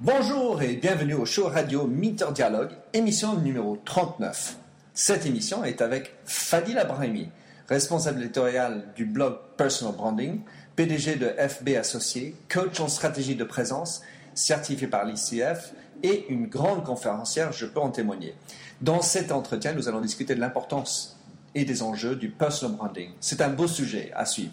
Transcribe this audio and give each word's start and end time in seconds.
Bonjour 0.00 0.60
et 0.60 0.76
bienvenue 0.76 1.14
au 1.14 1.24
show 1.24 1.46
radio 1.46 1.86
Minter 1.86 2.26
Dialogue, 2.34 2.72
émission 2.92 3.40
numéro 3.40 3.78
39. 3.82 4.58
Cette 4.92 5.24
émission 5.24 5.64
est 5.64 5.80
avec 5.80 6.14
Fadil 6.26 6.76
Abrahimi, 6.76 7.30
responsable 7.66 8.20
éditorial 8.20 8.88
du 8.94 9.06
blog 9.06 9.38
Personal 9.56 9.94
Branding, 9.94 10.42
PDG 10.76 11.16
de 11.16 11.28
FB 11.28 11.76
Associés, 11.80 12.34
coach 12.52 12.78
en 12.78 12.88
stratégie 12.88 13.36
de 13.36 13.44
présence, 13.44 14.02
certifié 14.34 14.86
par 14.86 15.06
l'ICF 15.06 15.72
et 16.02 16.26
une 16.28 16.46
grande 16.46 16.84
conférencière, 16.84 17.52
je 17.52 17.64
peux 17.64 17.80
en 17.80 17.88
témoigner. 17.88 18.34
Dans 18.82 19.00
cet 19.00 19.32
entretien, 19.32 19.72
nous 19.72 19.88
allons 19.88 20.02
discuter 20.02 20.34
de 20.34 20.40
l'importance 20.40 21.18
et 21.54 21.64
des 21.64 21.82
enjeux 21.82 22.16
du 22.16 22.28
personal 22.28 22.76
branding. 22.76 23.12
C'est 23.20 23.40
un 23.40 23.48
beau 23.48 23.66
sujet 23.66 24.12
à 24.14 24.26
suivre. 24.26 24.52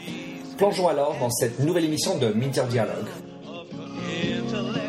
Plongeons 0.61 0.89
alors 0.89 1.15
dans 1.19 1.31
cette 1.31 1.57
nouvelle 1.57 1.85
émission 1.85 2.19
de 2.19 2.27
Minter 2.27 2.65
Dialogue. 2.69 3.07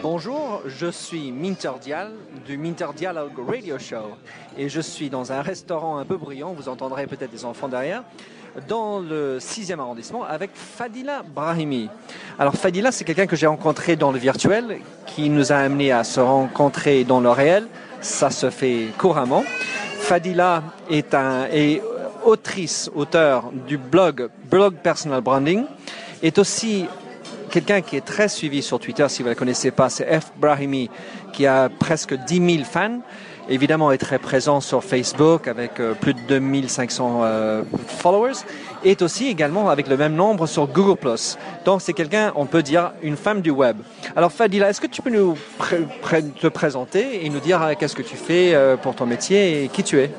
Bonjour, 0.03 0.61
je 0.67 0.91
suis 0.91 1.33
Minter 1.33 1.71
Dial 1.81 2.11
du 2.45 2.59
Minter 2.59 2.89
Dialogue 2.95 3.33
Radio 3.49 3.79
Show 3.79 4.05
et 4.59 4.69
je 4.69 4.83
suis 4.83 5.09
dans 5.09 5.33
un 5.33 5.41
restaurant 5.41 5.97
un 5.97 6.05
peu 6.05 6.19
bruyant, 6.19 6.53
vous 6.53 6.69
entendrez 6.69 7.07
peut-être 7.07 7.31
des 7.31 7.47
enfants 7.47 7.69
derrière, 7.69 8.05
dans 8.69 9.01
le 9.01 9.39
6e 9.39 9.79
arrondissement 9.79 10.25
avec 10.25 10.51
Fadila 10.53 11.23
Brahimi. 11.23 11.89
Alors 12.39 12.53
Fadila, 12.53 12.93
c'est 12.93 13.05
quelqu'un 13.05 13.27
que 13.27 13.37
j'ai 13.37 13.47
rencontré 13.47 13.97
dans 13.97 14.13
le 14.13 14.19
virtuel, 14.19 14.81
qui 15.07 15.31
nous 15.31 15.53
a 15.53 15.57
amené 15.57 15.91
à 15.91 16.05
se 16.05 16.21
rencontrer 16.21 17.05
dans 17.05 17.21
le 17.21 17.31
réel. 17.31 17.67
Ça 18.03 18.29
se 18.29 18.51
fait 18.51 18.89
couramment. 18.99 19.43
Fadila 20.01 20.65
est, 20.91 21.15
un, 21.15 21.47
est 21.51 21.81
autrice, 22.25 22.91
auteur 22.95 23.51
du 23.67 23.79
blog 23.79 24.29
Blog 24.51 24.75
Personal 24.83 25.21
Branding, 25.21 25.65
est 26.23 26.39
aussi 26.39 26.87
quelqu'un 27.53 27.83
qui 27.83 27.97
est 27.97 28.05
très 28.05 28.29
suivi 28.29 28.63
sur 28.63 28.81
Twitter, 28.81 29.07
si 29.09 29.23
vous 29.23 29.29
ne 29.29 29.35
la 29.35 29.39
connaissez 29.39 29.71
pas, 29.71 29.91
c'est 29.91 30.21
F. 30.21 30.33
Brahimi, 30.39 30.91
qui 31.33 31.47
a 31.47 31.69
presque 31.69 32.15
10 32.15 32.55
000 32.57 32.65
fans. 32.65 33.01
Évidemment, 33.49 33.91
est 33.91 33.99
très 33.99 34.19
présent 34.19 34.61
sur 34.61 34.85
Facebook 34.85 35.49
avec 35.49 35.81
euh, 35.81 35.95
plus 35.95 36.15
de 36.15 36.21
2500 36.29 37.21
euh, 37.25 37.63
followers. 37.89 38.39
Est 38.85 39.03
aussi 39.03 39.27
également 39.27 39.69
avec 39.69 39.89
le 39.89 39.97
même 39.97 40.15
nombre 40.15 40.47
sur 40.47 40.69
Google+. 40.69 40.97
Donc, 41.65 41.83
c'est 41.83 41.93
quelqu'un, 41.93 42.33
on 42.37 42.47
peut 42.47 42.63
dire, 42.63 42.93
une 43.03 43.17
femme 43.17 43.41
du 43.43 43.51
web. 43.51 43.77
Alors, 44.15 44.31
Fadila, 44.31 44.71
est-ce 44.71 44.81
que 44.81 44.87
tu 44.87 45.03
peux 45.03 45.11
nous 45.11 45.37
te 46.41 46.47
présenter 46.47 47.27
et 47.27 47.29
nous 47.29 47.41
dire 47.41 47.61
euh, 47.63 47.73
qu'est-ce 47.79 47.97
que 47.97 48.03
tu 48.03 48.17
fais 48.17 48.57
pour 48.81 48.95
ton 48.95 49.07
métier 49.07 49.65
et 49.65 49.69
qui 49.69 49.83
tu 49.83 49.99
es? 49.99 50.11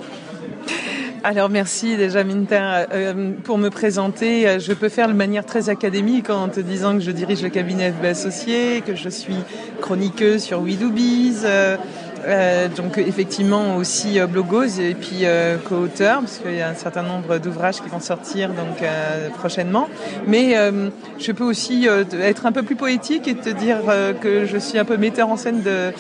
Alors 1.24 1.50
merci 1.50 1.96
déjà 1.96 2.24
Minter. 2.24 2.86
Euh, 2.92 3.32
pour 3.44 3.58
me 3.58 3.70
présenter, 3.70 4.48
euh, 4.48 4.60
je 4.60 4.74
peux 4.74 4.90
faire 4.90 5.08
de 5.08 5.14
manière 5.14 5.46
très 5.46 5.70
académique 5.70 6.30
en 6.30 6.50
te 6.50 6.60
disant 6.60 6.94
que 6.96 7.00
je 7.00 7.12
dirige 7.12 7.42
le 7.42 7.50
cabinet 7.50 7.92
FB 7.92 8.06
Associé, 8.06 8.84
que 8.86 8.96
je 8.96 9.08
suis 9.08 9.38
chroniqueuse 9.80 10.44
sur 10.44 10.62
WeDoBiz, 10.62 11.44
euh, 11.46 11.78
euh, 12.26 12.68
donc 12.70 12.98
effectivement 12.98 13.76
aussi 13.76 14.20
euh, 14.20 14.28
blogueuse 14.28 14.80
et 14.80 14.94
puis 14.94 15.20
euh, 15.24 15.58
co-auteur 15.58 16.22
parce 16.22 16.40
qu'il 16.40 16.56
y 16.56 16.62
a 16.62 16.70
un 16.70 16.76
certain 16.76 17.04
nombre 17.04 17.38
d'ouvrages 17.38 17.82
qui 17.82 17.90
vont 17.90 18.00
sortir 18.00 18.50
donc 18.50 18.82
euh, 18.82 19.30
prochainement. 19.30 19.90
Mais 20.28 20.56
je 21.20 21.32
peux 21.32 21.44
aussi 21.44 21.88
être 22.22 22.46
un 22.46 22.52
peu 22.52 22.64
plus 22.64 22.76
poétique 22.76 23.28
et 23.28 23.36
te 23.36 23.50
dire 23.50 23.78
que 24.22 24.46
je 24.46 24.58
suis 24.58 24.78
un 24.78 24.86
peu 24.86 24.98
metteur 24.98 25.30
en 25.30 25.38
scène 25.38 25.62
de, 25.62 25.92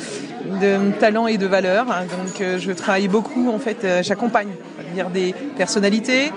de 0.62 0.91
talent 1.00 1.28
et 1.28 1.38
de 1.38 1.45
valeur. 1.45 1.85
Donc 1.85 2.59
je 2.59 2.72
travaille 2.72 3.07
beaucoup 3.07 3.50
en 3.50 3.59
fait, 3.59 3.85
j'accompagne 4.03 4.50
dire 4.94 5.09
des 5.09 5.34
personnalités. 5.58 6.31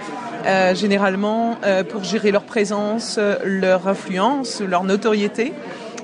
Euh, 0.46 0.76
généralement 0.76 1.56
euh, 1.64 1.82
pour 1.82 2.04
gérer 2.04 2.30
leur 2.30 2.44
présence, 2.44 3.18
leur 3.44 3.88
influence, 3.88 4.60
leur 4.60 4.84
notoriété, 4.84 5.52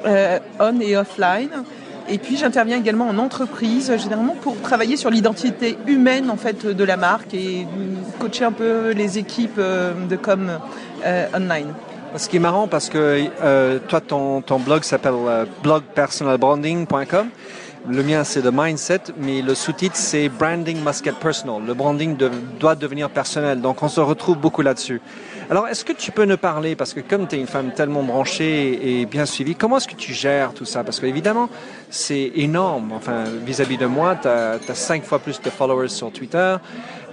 euh, 0.04 0.40
on 0.58 0.80
et 0.80 0.96
offline. 0.96 1.62
Et 2.08 2.18
puis 2.18 2.36
j'interviens 2.36 2.78
également 2.78 3.08
en 3.08 3.18
entreprise, 3.18 3.96
généralement 3.96 4.34
pour 4.34 4.60
travailler 4.60 4.96
sur 4.96 5.10
l'identité 5.10 5.78
humaine 5.86 6.30
en 6.30 6.36
fait 6.36 6.66
de 6.66 6.84
la 6.84 6.96
marque 6.96 7.34
et 7.34 7.66
coacher 8.18 8.44
un 8.44 8.52
peu 8.52 8.90
les 8.90 9.18
équipes 9.18 9.58
euh, 9.58 9.92
de 10.08 10.16
com 10.16 10.50
euh, 11.04 11.26
online. 11.34 11.72
Ce 12.16 12.28
qui 12.28 12.36
est 12.36 12.40
marrant 12.40 12.68
parce 12.68 12.90
que 12.90 13.24
euh, 13.42 13.78
toi 13.88 14.00
ton, 14.00 14.42
blog 14.58 14.84
s'appelle 14.84 15.14
euh, 15.26 15.44
blogpersonalbranding.com. 15.62 17.28
Le 17.88 18.02
mien 18.04 18.22
c'est 18.22 18.42
The 18.42 18.52
Mindset, 18.52 19.00
mais 19.18 19.42
le 19.42 19.54
sous-titre 19.54 19.96
c'est 19.96 20.28
Branding 20.28 20.78
Must 20.84 21.04
Get 21.04 21.14
Personal. 21.20 21.62
Le 21.66 21.74
branding 21.74 22.16
doit 22.60 22.76
devenir 22.76 23.10
personnel. 23.10 23.60
Donc 23.60 23.82
on 23.82 23.88
se 23.88 24.00
retrouve 24.00 24.38
beaucoup 24.38 24.62
là-dessus. 24.62 25.00
Alors, 25.50 25.66
est-ce 25.68 25.84
que 25.84 25.92
tu 25.92 26.12
peux 26.12 26.24
nous 26.24 26.36
parler, 26.36 26.76
parce 26.76 26.94
que 26.94 27.00
comme 27.00 27.26
tu 27.26 27.36
es 27.36 27.38
une 27.40 27.46
femme 27.46 27.72
tellement 27.74 28.02
branchée 28.02 29.00
et 29.00 29.06
bien 29.06 29.26
suivie, 29.26 29.56
comment 29.56 29.78
est-ce 29.78 29.88
que 29.88 29.96
tu 29.96 30.14
gères 30.14 30.54
tout 30.54 30.64
ça? 30.64 30.84
Parce 30.84 31.00
qu'évidemment, 31.00 31.50
c'est 31.90 32.32
énorme. 32.36 32.92
Enfin, 32.92 33.24
vis-à-vis 33.44 33.76
de 33.76 33.86
moi, 33.86 34.16
tu 34.16 34.28
as, 34.28 34.60
cinq 34.74 35.02
fois 35.02 35.18
plus 35.18 35.42
de 35.42 35.50
followers 35.50 35.88
sur 35.88 36.12
Twitter. 36.12 36.56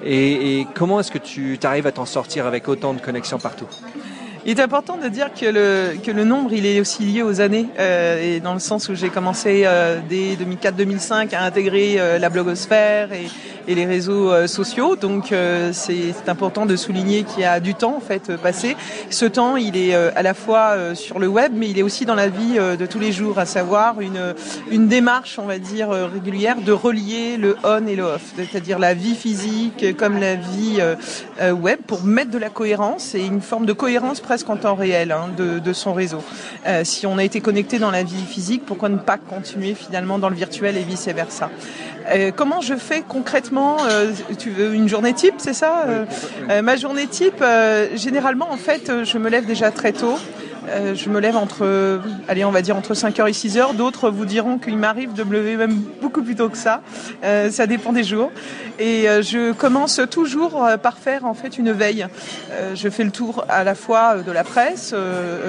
Et, 0.04 0.60
et 0.60 0.68
comment 0.76 1.00
est-ce 1.00 1.12
que 1.12 1.18
tu 1.18 1.60
arrives 1.64 1.88
à 1.88 1.92
t'en 1.92 2.06
sortir 2.06 2.46
avec 2.46 2.68
autant 2.70 2.94
de 2.94 3.02
connexions 3.02 3.40
partout? 3.40 3.68
Il 4.50 4.60
est 4.60 4.64
important 4.64 4.98
de 4.98 5.08
dire 5.10 5.32
que 5.32 5.46
le, 5.46 6.00
que 6.04 6.10
le 6.10 6.24
nombre, 6.24 6.52
il 6.54 6.66
est 6.66 6.80
aussi 6.80 7.04
lié 7.04 7.22
aux 7.22 7.40
années, 7.40 7.68
euh, 7.78 8.38
et 8.38 8.40
dans 8.40 8.56
le 8.56 8.60
sens 8.60 8.90
où 8.90 8.96
j'ai 8.96 9.10
commencé 9.10 9.62
euh, 9.68 10.00
dès 10.10 10.36
2004-2005 10.44 11.36
à 11.36 11.44
intégrer 11.44 12.00
euh, 12.00 12.18
la 12.18 12.30
blogosphère 12.30 13.14
et, 13.14 13.28
et 13.68 13.76
les 13.76 13.86
réseaux 13.86 14.32
euh, 14.32 14.48
sociaux. 14.48 14.96
Donc 14.96 15.32
euh, 15.32 15.70
c'est 15.72 16.16
important 16.28 16.66
de 16.66 16.76
souligner 16.76 17.26
qu'il 17.26 17.42
y 17.42 17.46
a 17.46 17.60
du 17.60 17.76
temps 17.76 17.96
en 17.96 18.00
fait 18.00 18.36
passé. 18.38 18.76
Ce 19.12 19.26
temps, 19.26 19.56
il 19.56 19.78
est 19.78 19.94
à 19.94 20.24
la 20.24 20.34
fois 20.34 20.96
sur 20.96 21.20
le 21.20 21.28
web, 21.28 21.52
mais 21.56 21.70
il 21.70 21.78
est 21.78 21.84
aussi 21.84 22.06
dans 22.06 22.16
la 22.16 22.28
vie 22.28 22.56
de 22.56 22.86
tous 22.86 23.00
les 23.00 23.12
jours, 23.12 23.38
à 23.38 23.46
savoir 23.46 24.02
une, 24.02 24.34
une 24.72 24.88
démarche, 24.88 25.38
on 25.38 25.46
va 25.46 25.60
dire, 25.60 25.90
régulière 25.90 26.58
de 26.62 26.72
relier 26.72 27.38
le 27.38 27.56
on 27.64 27.86
et 27.86 27.96
le 27.96 28.04
off, 28.04 28.34
c'est-à-dire 28.36 28.80
la 28.80 28.94
vie 28.94 29.16
physique 29.16 29.96
comme 29.98 30.20
la 30.20 30.36
vie 30.36 30.80
web, 31.52 31.80
pour 31.86 32.04
mettre 32.04 32.32
de 32.32 32.38
la 32.38 32.50
cohérence 32.50 33.16
et 33.16 33.26
une 33.26 33.42
forme 33.42 33.66
de 33.66 33.74
cohérence 33.74 34.20
presque 34.20 34.39
en 34.48 34.58
temps 34.58 34.76
réel 34.76 35.12
hein, 35.12 35.30
de, 35.36 35.74
son 35.74 35.94
réseau. 35.94 36.24
Euh, 36.68 36.84
si 36.84 37.06
on 37.08 37.18
a 37.18 37.24
été 37.24 37.42
connecté 37.42 37.80
dans 37.80 37.92
la 37.92 38.04
vie 38.04 38.24
physique, 38.26 38.64
pourquoi 38.66 38.90
ne 38.90 38.98
pas 38.98 39.18
continuer 39.18 39.74
finalement 39.74 40.20
dans 40.20 40.30
le 40.30 40.36
virtuel 40.36 40.78
et 40.78 40.84
vice 40.84 41.08
versa 41.08 41.50
euh, 42.12 42.32
Comment 42.36 42.62
je 42.62 42.76
fais 42.76 43.04
concrètement 43.08 43.78
euh, 43.86 44.12
Tu 44.38 44.52
veux 44.52 44.74
une 44.74 44.90
journée 44.90 45.14
type, 45.14 45.36
c'est 45.38 45.54
ça? 45.54 45.86
Ma 46.64 46.76
journée 46.76 47.08
type, 47.08 47.44
généralement 47.96 48.52
en 48.52 48.58
fait, 48.58 48.92
je 49.04 49.18
me 49.18 49.30
lève 49.30 49.46
déjà 49.46 49.72
très 49.72 49.94
tôt. 49.94 50.18
Euh, 50.70 50.96
je 50.96 51.10
me 51.10 51.20
lève 51.20 51.36
entre, 51.36 52.00
allez, 52.28 52.46
on 52.46 52.52
va 52.52 52.60
entre 52.74 52.94
5h 52.94 53.28
et 53.28 53.32
6h. 53.32 53.76
D'autres 53.76 54.10
vous 54.10 54.26
diront 54.26 54.58
qu'il 54.58 54.78
m'arrive 54.78 55.14
de 55.14 55.24
me 55.24 55.34
lever 55.34 55.56
même 55.56 55.82
beaucoup 56.02 56.22
plus 56.22 56.36
tôt 56.36 56.50
que 56.50 56.58
ça. 56.58 56.82
Euh, 57.24 57.50
ça 57.50 57.68
dépend 57.68 57.94
des 57.94 58.04
jours. 58.04 58.32
Et 58.78 59.10
euh, 59.10 59.22
je 59.22 59.52
commence 59.52 60.00
toujours 60.10 60.68
par 60.82 60.98
faire 60.98 61.26
en 61.26 61.34
fait 61.34 61.58
une 61.58 61.72
veille. 61.72 62.06
je 62.76 62.90
fais 62.90 63.04
le 63.04 63.12
tour 63.12 63.46
à 63.50 63.64
la 63.64 63.76
fois 63.76 64.18
de 64.18 64.32
la 64.32 64.44
presse 64.44 64.94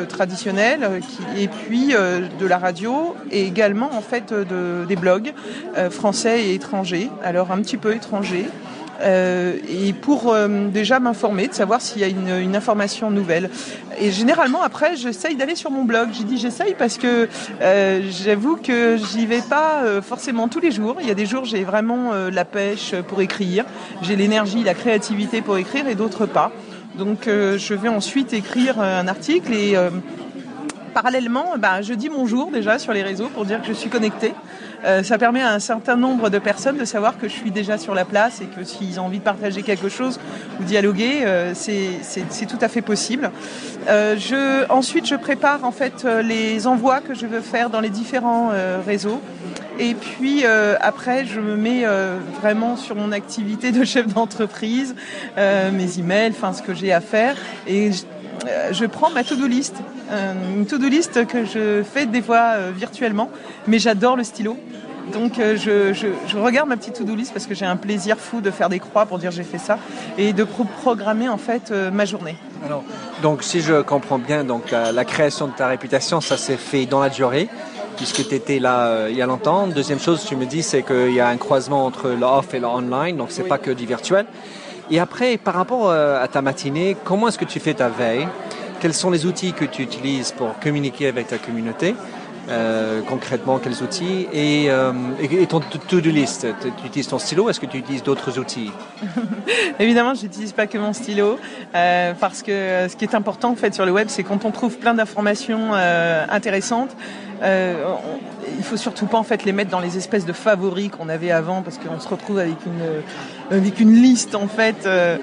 traditionnelle 0.09 1.01
et 1.37 1.49
puis 1.49 1.89
de 1.89 2.47
la 2.47 2.59
radio 2.59 3.15
et 3.31 3.47
également 3.47 3.91
en 3.93 4.01
fait 4.01 4.33
de, 4.33 4.85
des 4.87 4.97
blogs 4.97 5.33
français 5.91 6.45
et 6.45 6.55
étrangers. 6.55 7.11
Alors 7.23 7.53
un 7.53 7.59
petit 7.59 7.77
peu 7.77 7.95
étrangers. 7.95 8.47
Euh, 9.03 9.57
et 9.69 9.93
pour 9.93 10.33
euh, 10.33 10.69
déjà 10.69 11.01
m'informer, 11.01 11.49
de 11.49 11.55
savoir 11.55 11.81
s'il 11.81 12.03
y 12.03 12.05
a 12.05 12.09
une, 12.09 12.55
information 12.55 13.11
nouvelle. 13.11 13.49
Et 14.01 14.11
généralement 14.11 14.63
après, 14.63 14.97
j'essaye 14.97 15.37
d'aller 15.37 15.55
sur 15.55 15.71
mon 15.71 15.85
blog. 15.85 16.09
J'ai 16.13 16.25
dit 16.25 16.37
j'essaye 16.37 16.75
parce 16.75 16.99
que 16.99 17.29
euh, 17.63 18.03
j'avoue 18.11 18.57
que 18.57 18.97
j'y 18.97 19.25
vais 19.25 19.41
pas 19.41 19.83
forcément 20.03 20.49
tous 20.49 20.61
les 20.61 20.73
jours. 20.73 20.97
Il 21.01 21.07
y 21.07 21.11
a 21.11 21.15
des 21.15 21.27
jours 21.27 21.45
j'ai 21.45 21.65
vraiment 21.65 22.13
la 22.13 22.45
pêche 22.45 22.95
pour 23.09 23.21
écrire, 23.21 23.65
j'ai 24.03 24.17
l'énergie, 24.17 24.65
la 24.65 24.75
créativité 24.75 25.43
pour 25.43 25.57
écrire 25.57 25.87
et 25.87 25.95
d'autres 25.95 26.27
pas. 26.27 26.51
Donc 26.99 27.27
je 27.27 27.75
vais 27.75 27.89
ensuite 27.89 28.33
écrire 28.33 28.81
un 28.81 29.07
article 29.07 29.55
et 29.55 29.77
parallèlement, 30.91 31.55
bah, 31.59 31.83
je 31.83 31.95
dis 31.95 32.09
bonjour 32.09 32.51
déjà 32.51 32.79
sur 32.79 32.93
les 32.93 33.03
réseaux 33.03 33.29
pour 33.29 33.45
dire 33.45 33.61
que 33.61 33.69
je 33.69 33.73
suis 33.73 33.91
connectée. 33.91 34.33
Ça 35.03 35.19
permet 35.19 35.43
à 35.43 35.53
un 35.53 35.59
certain 35.59 35.97
nombre 35.97 36.31
de 36.31 36.39
personnes 36.39 36.77
de 36.77 36.85
savoir 36.85 37.19
que 37.19 37.29
je 37.29 37.35
suis 37.35 37.51
déjà 37.51 37.79
sur 37.79 37.95
la 37.95 38.05
place 38.05 38.41
et 38.41 38.47
que 38.47 38.65
s'ils 38.65 38.99
ont 39.01 39.05
envie 39.05 39.19
de 39.19 39.25
partager 39.25 39.63
quelque 39.63 39.89
chose 39.89 40.19
ou 40.61 40.65
dialoguer, 40.65 41.25
c'est 41.55 42.47
tout 42.47 42.59
à 42.61 42.69
fait 42.69 42.83
possible. 42.83 43.31
je, 43.87 44.71
ensuite, 44.71 45.07
je 45.07 45.17
prépare 45.17 45.65
en 45.65 45.73
fait 45.73 46.07
les 46.23 46.67
envois 46.67 47.01
que 47.01 47.15
je 47.15 47.27
veux 47.27 47.41
faire 47.41 47.71
dans 47.71 47.81
les 47.81 47.91
différents 47.91 48.51
réseaux. 48.87 49.21
Et 49.81 49.95
puis 49.95 50.43
euh, 50.45 50.77
après, 50.83 51.25
je 51.25 51.41
me 51.41 51.57
mets 51.57 51.87
euh, 51.87 52.19
vraiment 52.43 52.77
sur 52.77 52.95
mon 52.97 53.13
activité 53.13 53.73
de 53.73 53.83
chef 53.85 54.07
d'entreprise, 54.09 54.95
euh, 55.39 55.71
mes 55.73 55.99
emails, 55.99 56.33
enfin 56.33 56.53
ce 56.53 56.61
que 56.61 56.75
j'ai 56.75 56.93
à 56.93 57.01
faire. 57.01 57.35
Et 57.67 57.91
je, 58.73 58.87
prends 58.87 59.11
ma 59.11 59.25
to-do 59.25 59.47
list, 59.47 59.77
une 60.57 60.67
to-do 60.67 60.89
list 60.89 61.27
que 61.27 61.45
je 61.45 61.83
fais 61.83 62.07
des 62.07 62.23
fois 62.23 62.71
virtuellement, 62.75 63.31
mais 63.67 63.79
j'adore 63.79 64.17
le 64.17 64.25
stylo. 64.25 64.57
Donc 65.13 65.35
je, 65.37 65.93
je, 65.93 66.39
regarde 66.39 66.69
ma 66.69 66.77
petite 66.77 66.95
to-do 66.95 67.15
list 67.15 67.33
parce 67.33 67.47
que 67.47 67.55
j'ai 67.55 67.67
un 67.67 67.77
plaisir 67.77 68.17
fou 68.19 68.41
de 68.41 68.51
faire 68.51 68.69
des 68.69 68.79
croix 68.79 69.07
pour 69.07 69.19
dire 69.19 69.31
j'ai 69.33 69.43
fait 69.43 69.59
ça 69.59 69.79
et 70.19 70.33
de 70.33 70.45
programmer 70.45 71.29
en 71.29 71.39
fait 71.39 71.73
ma 71.93 72.05
journée. 72.05 72.37
Alors, 72.65 72.85
donc 73.23 73.43
si 73.43 73.61
je 73.61 73.83
comprends 73.83 74.19
bien, 74.19 74.45
donc 74.45 74.71
la 74.71 75.05
création 75.05 75.49
de 75.49 75.53
ta 75.53 75.67
réputation, 75.67 76.21
ça 76.21 76.37
s'est 76.37 76.57
fait 76.57 76.87
dans 76.87 77.01
la 77.01 77.09
durée 77.09 77.49
puisque 78.01 78.27
tu 78.27 78.35
étais 78.35 78.59
là 78.61 78.87
euh, 78.87 79.09
il 79.11 79.17
y 79.17 79.21
a 79.21 79.27
longtemps. 79.27 79.67
Deuxième 79.67 80.01
chose, 80.01 80.25
tu 80.25 80.35
me 80.35 80.47
dis, 80.47 80.63
c'est 80.63 80.83
qu'il 80.83 81.13
y 81.13 81.21
a 81.21 81.29
un 81.29 81.37
croisement 81.37 81.85
entre 81.85 82.09
l'off 82.09 82.55
et 82.55 82.59
l'online, 82.59 83.19
donc 83.19 83.29
c'est 83.31 83.43
pas 83.43 83.59
que 83.59 83.71
du 83.71 83.85
virtuel. 83.85 84.25
Et 84.91 84.99
après, 84.99 85.37
par 85.37 85.55
rapport 85.55 85.89
euh, 85.89 86.23
à 86.23 86.27
ta 86.27 86.43
matinée, 86.43 86.97
comment 87.05 87.29
est-ce 87.29 87.39
que 87.39 87.45
tu 87.45 87.61
fais 87.61 87.75
ta 87.75 87.89
veille? 87.89 88.27
Quels 88.81 88.95
sont 88.95 89.11
les 89.11 89.25
outils 89.25 89.53
que 89.53 89.65
tu 89.65 89.83
utilises 89.83 90.33
pour 90.33 90.59
communiquer 90.59 91.07
avec 91.07 91.29
ta 91.29 91.39
communauté? 91.39 91.95
Euh, 92.49 93.01
concrètement, 93.07 93.59
quels 93.59 93.83
outils? 93.85 94.27
Et, 94.33 94.69
ton 95.49 95.61
to-do 95.61 96.11
list, 96.11 96.47
tu 96.61 96.87
utilises 96.87 97.07
ton 97.07 97.19
stylo? 97.19 97.49
Est-ce 97.49 97.61
que 97.61 97.67
tu 97.67 97.77
utilises 97.77 98.03
d'autres 98.03 98.41
outils? 98.41 98.73
Évidemment, 99.79 100.15
je 100.15 100.23
n'utilise 100.23 100.53
pas 100.53 100.67
que 100.67 100.79
mon 100.79 100.93
stylo 100.93 101.39
parce 101.73 102.43
que 102.43 102.89
ce 102.89 102.97
qui 102.97 103.05
est 103.05 103.15
important 103.15 103.51
en 103.51 103.57
fait 103.57 103.73
sur 103.75 103.87
le 103.87 103.93
web, 103.93 104.09
c'est 104.09 104.25
quand 104.25 104.45
on 104.45 104.51
trouve 104.51 104.79
plein 104.79 104.95
d'informations 104.95 105.73
intéressantes, 105.75 106.97
euh, 107.43 107.95
il 108.59 108.63
faut 108.63 108.77
surtout 108.77 109.07
pas 109.07 109.19
en 109.19 109.23
fait 109.23 109.45
les 109.45 109.53
mettre 109.53 109.71
dans 109.71 109.81
les 109.81 109.97
espèces 109.97 110.27
de 110.27 110.33
favoris 110.33 110.91
qu'on 110.91 111.09
avait 111.09 111.31
avant 111.31 111.63
parce 111.63 111.79
qu'on 111.79 111.99
se 111.99 112.09
retrouve 112.09 112.39
avec 112.39 112.67
une 112.67 112.83
euh, 112.83 113.01
avec 113.51 113.81
une 113.81 113.95
liste 113.95 114.35
en 114.35 114.49
fait 114.49 114.87
euh, 114.87 115.19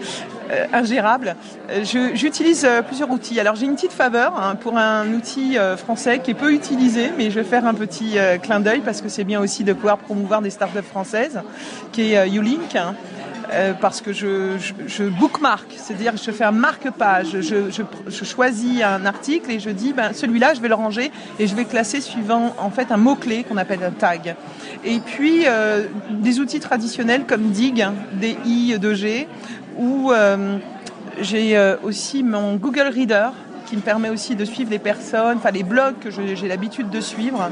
euh, 0.51 0.65
ingérable. 0.74 1.35
J'utilise 1.83 2.68
plusieurs 2.88 3.12
outils. 3.12 3.39
Alors 3.39 3.56
j'ai 3.56 3.65
une 3.65 3.75
petite 3.75 3.91
faveur 3.91 4.33
hein, 4.38 4.56
pour 4.56 4.77
un 4.77 5.07
outil 5.13 5.57
français 5.75 6.19
qui 6.19 6.31
est 6.31 6.35
peu 6.35 6.53
utilisé, 6.53 7.12
mais 7.18 7.29
je 7.31 7.39
vais 7.39 7.45
faire 7.45 7.65
un 7.65 7.74
petit 7.74 8.15
clin 8.41 8.62
d'œil 8.62 8.79
parce 8.79 9.01
que 9.01 9.09
c'est 9.09 9.25
bien 9.25 9.41
aussi 9.41 9.65
de 9.65 9.74
pouvoir 9.74 9.97
promouvoir 9.97 10.41
des 10.41 10.50
startups 10.50 10.81
françaises, 10.83 11.41
qui 11.91 12.13
est 12.13 12.29
Ulink. 12.29 12.77
Euh, 13.52 13.74
parce 13.74 14.02
que 14.02 14.12
je, 14.12 14.58
je, 14.88 15.04
bookmark, 15.04 15.68
c'est-à-dire 15.78 16.18
je 16.18 16.32
fais 16.32 16.44
un 16.44 16.52
marque-page, 16.52 17.40
je, 17.40 17.72
je, 17.72 18.26
choisis 18.26 18.82
un 18.84 19.06
article 19.06 19.52
et 19.52 19.60
je 19.60 19.70
dis 19.70 19.94
ben, 19.94 20.12
celui-là 20.14 20.54
je 20.54 20.60
vais 20.60 20.68
le 20.68 20.76
ranger 20.76 21.12
et 21.40 21.48
je 21.48 21.56
vais 21.56 21.64
classer 21.64 22.02
suivant 22.02 22.54
en 22.58 22.70
fait 22.70 22.92
un 22.92 22.98
mot-clé 22.98 23.46
qu'on 23.46 23.56
appelle 23.56 23.84
un 23.84 23.92
tag. 23.92 24.36
Et 24.84 25.00
puis 25.00 25.44
euh, 25.46 25.84
des 26.10 26.42
outils 26.42 26.60
traditionnels 26.60 27.24
comme 27.26 27.52
Dig, 27.52 27.86
D-I-2-G, 28.14 29.28
ou 29.78 30.12
euh, 30.12 30.58
j'ai 31.22 31.58
aussi 31.84 32.24
mon 32.24 32.56
Google 32.56 32.90
Reader 32.94 33.30
qui 33.68 33.75
me 33.75 33.81
permet 33.81 34.10
aussi 34.10 34.36
de 34.36 34.46
suivre 34.46 34.72
les 34.72 34.80
personnes, 34.80 35.38
enfin 35.38 35.52
les 35.52 35.64
blogs 35.64 36.00
que 36.00 36.10
j'ai 36.10 36.48
l'habitude 36.48 36.90
de 36.90 37.02
suivre. 37.02 37.50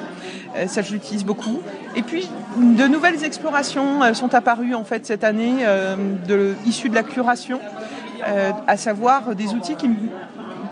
Euh, 0.56 0.68
ça, 0.68 0.82
je 0.82 0.94
l'utilise 0.94 1.26
beaucoup. 1.26 1.62
Et 1.96 2.02
puis, 2.02 2.30
de 2.58 2.88
nouvelles 2.88 3.24
explorations 3.24 4.14
sont 4.14 4.34
apparues 4.34 4.74
en 4.74 4.84
fait 4.84 5.06
cette 5.06 5.24
année, 5.24 5.58
euh, 5.62 5.96
issues 6.66 6.90
de 6.90 6.96
la 6.96 7.04
curation, 7.04 7.60
euh, 8.28 8.52
à 8.66 8.78
savoir 8.78 9.36
des 9.36 9.54
outils 9.54 9.76
qui 9.76 9.90
me 9.90 9.96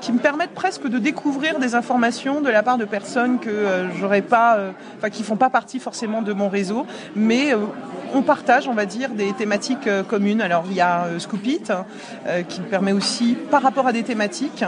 qui 0.03 0.11
me 0.11 0.19
permettent 0.19 0.53
presque 0.53 0.85
de 0.85 0.99
découvrir 0.99 1.59
des 1.59 1.75
informations 1.75 2.41
de 2.41 2.49
la 2.49 2.61
part 2.61 2.77
de 2.77 2.83
personnes 2.83 3.39
que 3.39 3.49
euh, 3.49 3.89
j'aurais 3.97 4.21
pas, 4.21 4.57
euh, 4.57 4.71
enfin 4.97 5.09
qui 5.09 5.23
font 5.23 5.37
pas 5.37 5.49
partie 5.49 5.79
forcément 5.79 6.21
de 6.21 6.33
mon 6.33 6.49
réseau, 6.49 6.85
mais 7.15 7.55
on 8.13 8.21
partage, 8.21 8.67
on 8.67 8.73
va 8.73 8.85
dire, 8.85 9.11
des 9.11 9.31
thématiques 9.31 9.87
communes. 10.09 10.41
Alors 10.41 10.65
il 10.69 10.75
y 10.75 10.81
a 10.81 11.05
Scoopit 11.19 11.63
qui 12.49 12.61
me 12.61 12.65
permet 12.65 12.91
aussi, 12.91 13.37
par 13.49 13.61
rapport 13.61 13.87
à 13.87 13.93
des 13.93 14.03
thématiques 14.03 14.63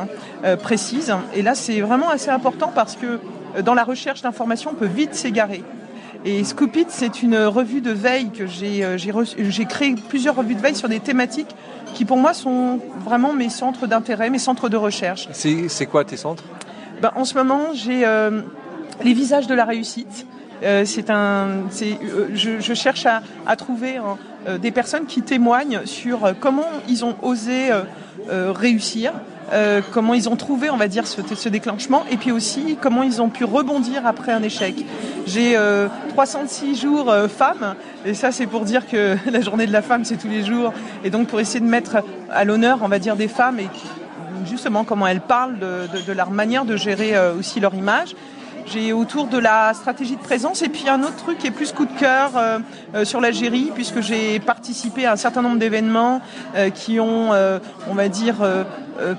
précises, 0.64 1.14
et 1.36 1.42
là 1.42 1.54
c'est 1.54 1.82
vraiment 1.82 2.10
assez 2.10 2.30
important 2.30 2.72
parce 2.74 2.96
que 2.96 3.20
dans 3.62 3.74
la 3.74 3.84
recherche 3.84 4.22
d'informations, 4.22 4.72
on 4.72 4.76
peut 4.76 4.88
vite 4.88 5.14
s'égarer. 5.14 5.64
Et 6.28 6.44
Scoopit, 6.44 6.88
c'est 6.90 7.22
une 7.22 7.38
revue 7.38 7.82
de 7.82 7.92
veille 7.92 8.32
que 8.32 8.48
j'ai 8.48 8.84
euh, 8.84 8.98
j'ai 8.98 9.66
créé 9.66 9.94
plusieurs 10.10 10.36
revues 10.36 10.56
de 10.56 10.60
veille 10.60 10.76
sur 10.76 10.90
des 10.90 11.00
thématiques 11.00 11.56
qui 11.96 12.06
pour 12.06 12.18
moi 12.18 12.34
sont 12.34 12.80
vraiment 13.04 13.34
mes 13.34 13.50
centres 13.50 13.88
d'intérêt, 13.88 14.30
mes 14.30 14.38
centres 14.38 14.70
de 14.70 14.78
recherche. 14.78 15.28
C'est 15.32 15.86
quoi 15.88 16.04
tes 16.04 16.18
centres? 16.18 16.44
Ben, 17.02 17.12
En 17.16 17.26
ce 17.26 17.34
moment, 17.34 17.74
j'ai 17.74 18.06
euh, 18.06 18.42
les 19.04 19.14
visages 19.14 19.48
de 19.48 19.56
la 19.56 19.66
réussite. 19.66 20.28
Euh, 20.64 20.86
c'est 20.86 21.10
un, 21.10 21.64
je, 22.34 22.60
je, 22.60 22.74
cherche 22.74 23.06
à, 23.06 23.22
à 23.48 23.56
trouver 23.56 23.98
hein, 23.98 24.18
des 24.60 24.72
personnes 24.72 25.06
qui 25.06 25.22
témoignent 25.22 25.82
sur 25.86 26.34
comment 26.40 26.70
ils 26.88 27.04
ont 27.04 27.16
osé 27.24 27.72
réussir, 28.30 29.12
euh, 29.54 29.82
comment 29.92 30.14
ils 30.14 30.28
ont 30.28 30.36
trouvé, 30.36 30.70
on 30.70 30.78
va 30.78 30.88
dire, 30.88 31.06
ce, 31.08 31.50
déclenchement, 31.50 32.04
et 32.10 32.18
puis 32.18 32.32
aussi 32.32 32.78
comment 32.82 33.04
ils 33.04 33.22
ont 33.22 33.30
pu 33.30 33.44
rebondir 33.44 34.06
après 34.08 34.32
un 34.32 34.42
échec. 34.42 34.76
J'ai 35.28 35.56
euh, 35.56 35.88
306 36.10 36.82
jours 36.82 37.10
euh, 37.10 37.28
femmes, 37.28 37.76
et 38.06 38.14
ça 38.14 38.32
c'est 38.32 38.48
pour 38.48 38.62
dire 38.62 38.88
que 38.88 39.18
la 39.32 39.42
journée 39.42 39.68
de 39.68 39.72
la 39.72 39.82
femme 39.82 40.06
c'est 40.06 40.18
tous 40.18 40.28
les 40.28 40.44
jours, 40.44 40.74
et 41.04 41.10
donc 41.10 41.28
pour 41.28 41.40
essayer 41.40 41.60
de 41.60 41.66
mettre 41.66 41.98
à 42.32 42.44
l'honneur, 42.44 42.80
on 42.82 42.88
va 42.88 43.00
dire, 43.00 43.16
des 43.16 43.28
femmes 43.28 43.60
et 43.60 43.68
justement 44.46 44.84
comment 44.84 45.08
elles 45.08 45.22
parlent 45.22 45.60
de, 45.60 46.12
leur 46.12 46.32
manière 46.32 46.66
de 46.66 46.78
gérer 46.78 47.16
euh, 47.16 47.36
aussi 47.36 47.60
leur 47.60 47.74
image. 47.74 48.16
J'ai 48.68 48.94
autour 48.94 49.28
de 49.28 49.38
la 49.38 49.76
stratégie 49.76 50.16
de 50.16 50.22
présence 50.22 50.64
et 50.64 50.70
puis 50.70 50.90
un 50.90 51.04
autre 51.04 51.18
truc 51.18 51.38
qui 51.38 51.46
est 51.46 51.52
plus 51.52 51.72
coup 51.72 51.86
de 51.86 52.00
cœur 52.00 52.32
euh, 52.36 53.06
sur 53.06 53.22
l'Algérie 53.22 53.72
puisque 53.76 54.02
j'ai 54.02 54.40
participé 54.40 55.06
à 55.06 55.12
un 55.12 55.16
certain 55.18 55.44
nombre 55.44 55.60
d'événements 55.60 56.20
qui 56.74 57.00
ont, 57.00 57.30
on 57.32 57.94
va 57.94 58.08
dire, 58.10 58.38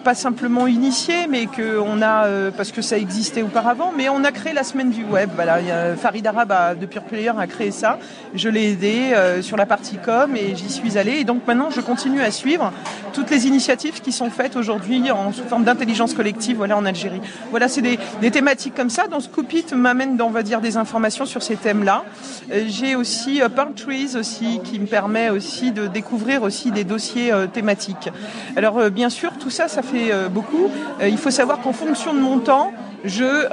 pas 0.02 0.14
simplement 0.14 0.66
initié, 0.66 1.26
mais 1.28 1.46
que 1.46 1.78
on 1.78 2.02
a 2.02 2.50
parce 2.56 2.72
que 2.72 2.82
ça 2.82 2.96
existait 2.96 3.42
auparavant, 3.42 3.92
mais 3.96 4.08
on 4.08 4.24
a 4.24 4.32
créé 4.32 4.52
la 4.52 4.64
semaine 4.64 4.90
du 4.90 5.04
web. 5.04 5.30
Voilà, 5.34 5.54
a 5.54 5.96
Farid 5.96 6.26
Arab 6.26 6.78
de 6.78 6.86
Pure 6.86 7.02
Player 7.02 7.32
a 7.36 7.46
créé 7.46 7.70
ça. 7.70 7.98
Je 8.34 8.48
l'ai 8.48 8.72
aidé 8.72 9.14
sur 9.42 9.56
la 9.56 9.66
partie 9.66 9.98
com 9.98 10.34
et 10.36 10.56
j'y 10.56 10.70
suis 10.70 10.98
allée. 10.98 11.18
Et 11.18 11.24
donc 11.24 11.46
maintenant, 11.46 11.70
je 11.70 11.80
continue 11.80 12.22
à 12.22 12.30
suivre 12.30 12.72
toutes 13.12 13.30
les 13.30 13.46
initiatives 13.46 14.00
qui 14.00 14.12
sont 14.12 14.30
faites 14.30 14.56
aujourd'hui 14.56 15.10
en 15.10 15.32
sous 15.32 15.44
forme 15.44 15.64
d'intelligence 15.64 16.14
collective, 16.14 16.56
voilà, 16.56 16.76
en 16.76 16.84
Algérie. 16.84 17.20
Voilà, 17.50 17.68
c'est 17.68 17.82
des, 17.82 17.98
des 18.20 18.30
thématiques 18.30 18.74
comme 18.74 18.90
ça. 18.90 19.06
Dans 19.08 19.20
ce 19.20 19.26
Scoopit 19.26 19.74
m'amène, 19.74 20.20
on 20.22 20.30
va 20.30 20.42
dire, 20.42 20.60
des 20.60 20.76
informations 20.76 21.26
sur 21.26 21.42
ces 21.42 21.56
thèmes-là. 21.56 22.04
Euh, 22.52 22.64
j'ai 22.68 22.94
aussi 22.96 23.42
euh, 23.42 23.48
Trees 23.74 24.16
aussi 24.16 24.60
qui 24.62 24.78
me 24.78 24.86
permet 24.86 25.30
aussi 25.30 25.72
de 25.72 25.86
découvrir 25.86 26.42
aussi 26.42 26.70
des 26.70 26.84
dossiers 26.84 27.32
euh, 27.32 27.46
thématiques. 27.46 28.10
Alors 28.54 28.78
euh, 28.78 28.90
bien 28.90 29.10
sûr, 29.10 29.32
tout 29.38 29.50
ça, 29.50 29.65
ça 29.68 29.82
fait 29.82 30.12
beaucoup. 30.30 30.70
il 31.02 31.18
faut 31.18 31.30
savoir 31.30 31.60
qu'en 31.60 31.72
fonction 31.72 32.14
de 32.14 32.20
mon 32.20 32.38
temps, 32.38 32.72
je, 33.04 33.46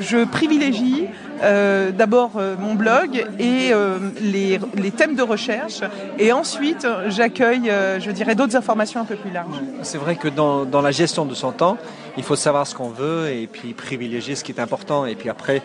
je 0.00 0.24
privilégie 0.24 1.06
euh, 1.42 1.90
d'abord 1.90 2.32
mon 2.58 2.74
blog 2.74 3.26
et 3.38 3.72
les, 4.20 4.60
les, 4.76 4.90
thèmes 4.90 5.16
de 5.16 5.22
recherche 5.22 5.80
et 6.18 6.32
ensuite 6.32 6.86
j'accueille, 7.08 7.72
je 7.98 8.10
dirais, 8.10 8.34
d'autres 8.34 8.56
informations 8.56 9.00
un 9.00 9.04
peu 9.04 9.16
plus 9.16 9.30
larges. 9.30 9.60
C'est 9.82 9.98
vrai 9.98 10.16
que 10.16 10.28
dans, 10.28 10.64
dans, 10.64 10.82
la 10.82 10.92
gestion 10.92 11.24
de 11.24 11.34
son 11.34 11.52
temps, 11.52 11.78
il 12.16 12.22
faut 12.22 12.36
savoir 12.36 12.66
ce 12.66 12.74
qu'on 12.74 12.90
veut 12.90 13.30
et 13.30 13.46
puis 13.46 13.72
privilégier 13.72 14.36
ce 14.36 14.44
qui 14.44 14.52
est 14.52 14.60
important. 14.60 15.06
Et 15.06 15.14
puis 15.14 15.28
après, 15.28 15.62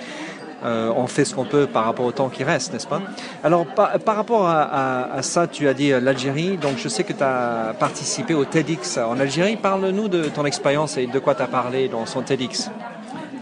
euh, 0.65 0.91
on 0.95 1.05
fait 1.07 1.23
ce 1.23 1.35
qu'on 1.35 1.45
peut 1.45 1.67
par 1.67 1.85
rapport 1.85 2.05
au 2.05 2.11
temps 2.11 2.29
qui 2.29 2.43
reste, 2.43 2.73
n'est-ce 2.73 2.87
pas? 2.87 3.01
Alors, 3.43 3.65
par, 3.65 3.99
par 3.99 4.15
rapport 4.15 4.47
à, 4.47 5.13
à, 5.13 5.21
ça, 5.21 5.47
tu 5.47 5.67
as 5.67 5.73
dit 5.73 5.91
euh, 5.91 5.99
l'Algérie. 5.99 6.57
Donc, 6.57 6.77
je 6.77 6.87
sais 6.89 7.03
que 7.03 7.13
tu 7.13 7.23
as 7.23 7.75
participé 7.79 8.33
au 8.33 8.43
TEDx 8.43 8.97
en 8.97 9.19
Algérie. 9.19 9.55
Parle-nous 9.55 10.07
de 10.07 10.23
ton 10.23 10.45
expérience 10.45 10.97
et 10.97 11.05
de 11.05 11.19
quoi 11.19 11.35
tu 11.35 11.43
as 11.43 11.47
parlé 11.47 11.89
dans 11.89 12.05
son 12.05 12.21
TEDx. 12.21 12.71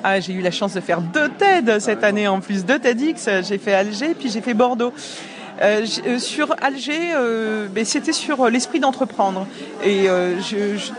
Ah, 0.03 0.19
j'ai 0.19 0.34
eu 0.34 0.41
la 0.41 0.51
chance 0.51 0.74
de 0.74 0.81
faire 0.81 1.01
deux 1.01 1.29
TED 1.29 1.79
cette 1.79 2.03
année 2.03 2.27
en 2.27 2.41
plus, 2.41 2.65
deux 2.65 2.79
TEDx. 2.79 3.29
J'ai 3.48 3.57
fait 3.57 3.74
Alger, 3.74 4.13
puis 4.13 4.29
j'ai 4.29 4.41
fait 4.41 4.53
Bordeaux. 4.53 4.93
Euh, 5.62 5.86
sur 6.19 6.53
Alger, 6.62 7.13
euh, 7.15 7.67
ben, 7.74 7.86
c'était 7.86 8.12
sur 8.12 8.50
l'esprit 8.50 8.81
d'entreprendre. 8.81 9.48
Et 9.86 10.07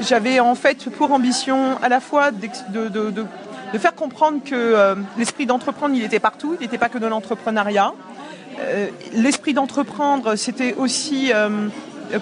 j'avais 0.00 0.40
en 0.40 0.54
fait 0.54 0.88
pour 0.88 1.12
ambition 1.12 1.76
à 1.82 1.90
la 1.90 2.00
fois 2.00 2.30
de, 2.30 2.88
de, 2.88 3.11
de, 3.11 3.26
de 3.76 3.83
faire 3.83 3.95
comprendre 3.95 4.42
que 4.42 4.97
l'esprit 5.18 5.45
d'entreprendre, 5.45 5.95
il 5.95 6.02
était 6.02 6.18
partout, 6.18 6.56
il 6.59 6.62
n'était 6.62 6.78
pas 6.78 6.88
que 6.88 6.97
de 6.97 7.06
l'entrepreneuriat. 7.06 7.92
l'esprit 9.12 9.52
d'entreprendre, 9.52 10.37
c'était 10.37 10.75
aussi 10.75 11.30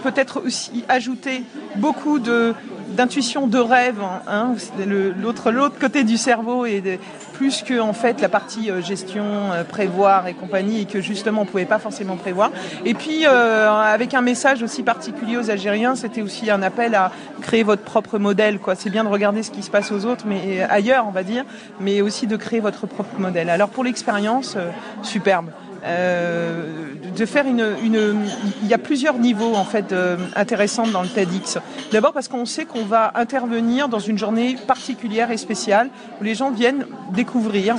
peut-être 0.03 0.43
aussi 0.45 0.85
ajouter 0.89 1.45
beaucoup 1.77 2.19
de 2.19 2.55
d'intuition, 2.95 3.47
de 3.47 3.59
rêve, 3.59 4.01
hein, 4.27 4.55
l'autre 5.21 5.51
l'autre 5.51 5.79
côté 5.79 6.05
du 6.05 6.17
cerveau 6.17 6.67
et 6.67 6.99
plus 7.35 7.63
que 7.63 7.81
en 7.81 7.93
fait 7.93 8.21
la 8.21 8.29
partie 8.29 8.71
euh, 8.71 8.81
gestion, 8.81 9.25
euh, 9.53 9.65
prévoir 9.65 10.27
et 10.29 10.35
compagnie 10.35 10.83
et 10.83 10.85
que 10.87 11.01
justement 11.01 11.43
on 11.43 11.45
pouvait 11.45 11.65
pas 11.65 11.79
forcément 11.79 12.17
prévoir. 12.17 12.51
Et 12.85 12.95
puis 12.95 13.27
euh, 13.27 13.71
avec 13.71 14.15
un 14.15 14.23
message 14.23 14.63
aussi 14.63 14.83
particulier 14.83 15.37
aux 15.37 15.51
Algériens, 15.51 15.97
c'était 15.97 16.23
aussi 16.23 16.51
un 16.51 16.63
appel 16.63 16.95
à 16.95 17.11
créer 17.43 17.63
votre 17.63 17.83
propre 17.83 18.19
modèle. 18.19 18.59
Quoi, 18.59 18.77
c'est 18.77 18.91
bien 18.91 19.05
de 19.05 19.09
regarder 19.09 19.43
ce 19.43 19.51
qui 19.51 19.63
se 19.63 19.71
passe 19.71 19.93
aux 19.93 20.07
autres, 20.07 20.25
mais 20.27 20.63
ailleurs 20.63 21.05
on 21.07 21.11
va 21.11 21.25
dire, 21.25 21.45
mais 21.81 22.01
aussi 22.01 22.27
de 22.27 22.37
créer 22.37 22.61
votre 22.61 22.87
propre 22.87 23.19
modèle. 23.19 23.51
Alors 23.51 23.69
pour 23.69 23.85
l'expérience, 23.85 24.57
superbe. 25.03 25.51
Euh, 25.85 26.95
de 27.17 27.27
faire 27.27 27.47
une, 27.47 27.77
il 28.63 28.69
y 28.69 28.75
a 28.75 28.79
plusieurs 28.79 29.19
niveaux 29.19 29.55
en 29.55 29.65
fait 29.65 29.93
euh, 29.93 30.17
intéressants 30.35 30.87
dans 30.87 31.03
le 31.03 31.09
TEDx. 31.09 31.59
D'abord 31.93 32.13
parce 32.13 32.27
qu'on 32.27 32.47
sait 32.47 32.65
qu'on 32.65 32.85
va 32.85 33.13
intervenir 33.15 33.89
dans 33.89 33.99
une 33.99 34.19
journée 34.19 34.57
particulière 34.67 35.31
et 35.31 35.37
spéciale 35.37 35.91
où 36.21 36.25
les 36.25 36.35
gens 36.35 36.51
viennent 36.51 36.87
découvrir 37.13 37.77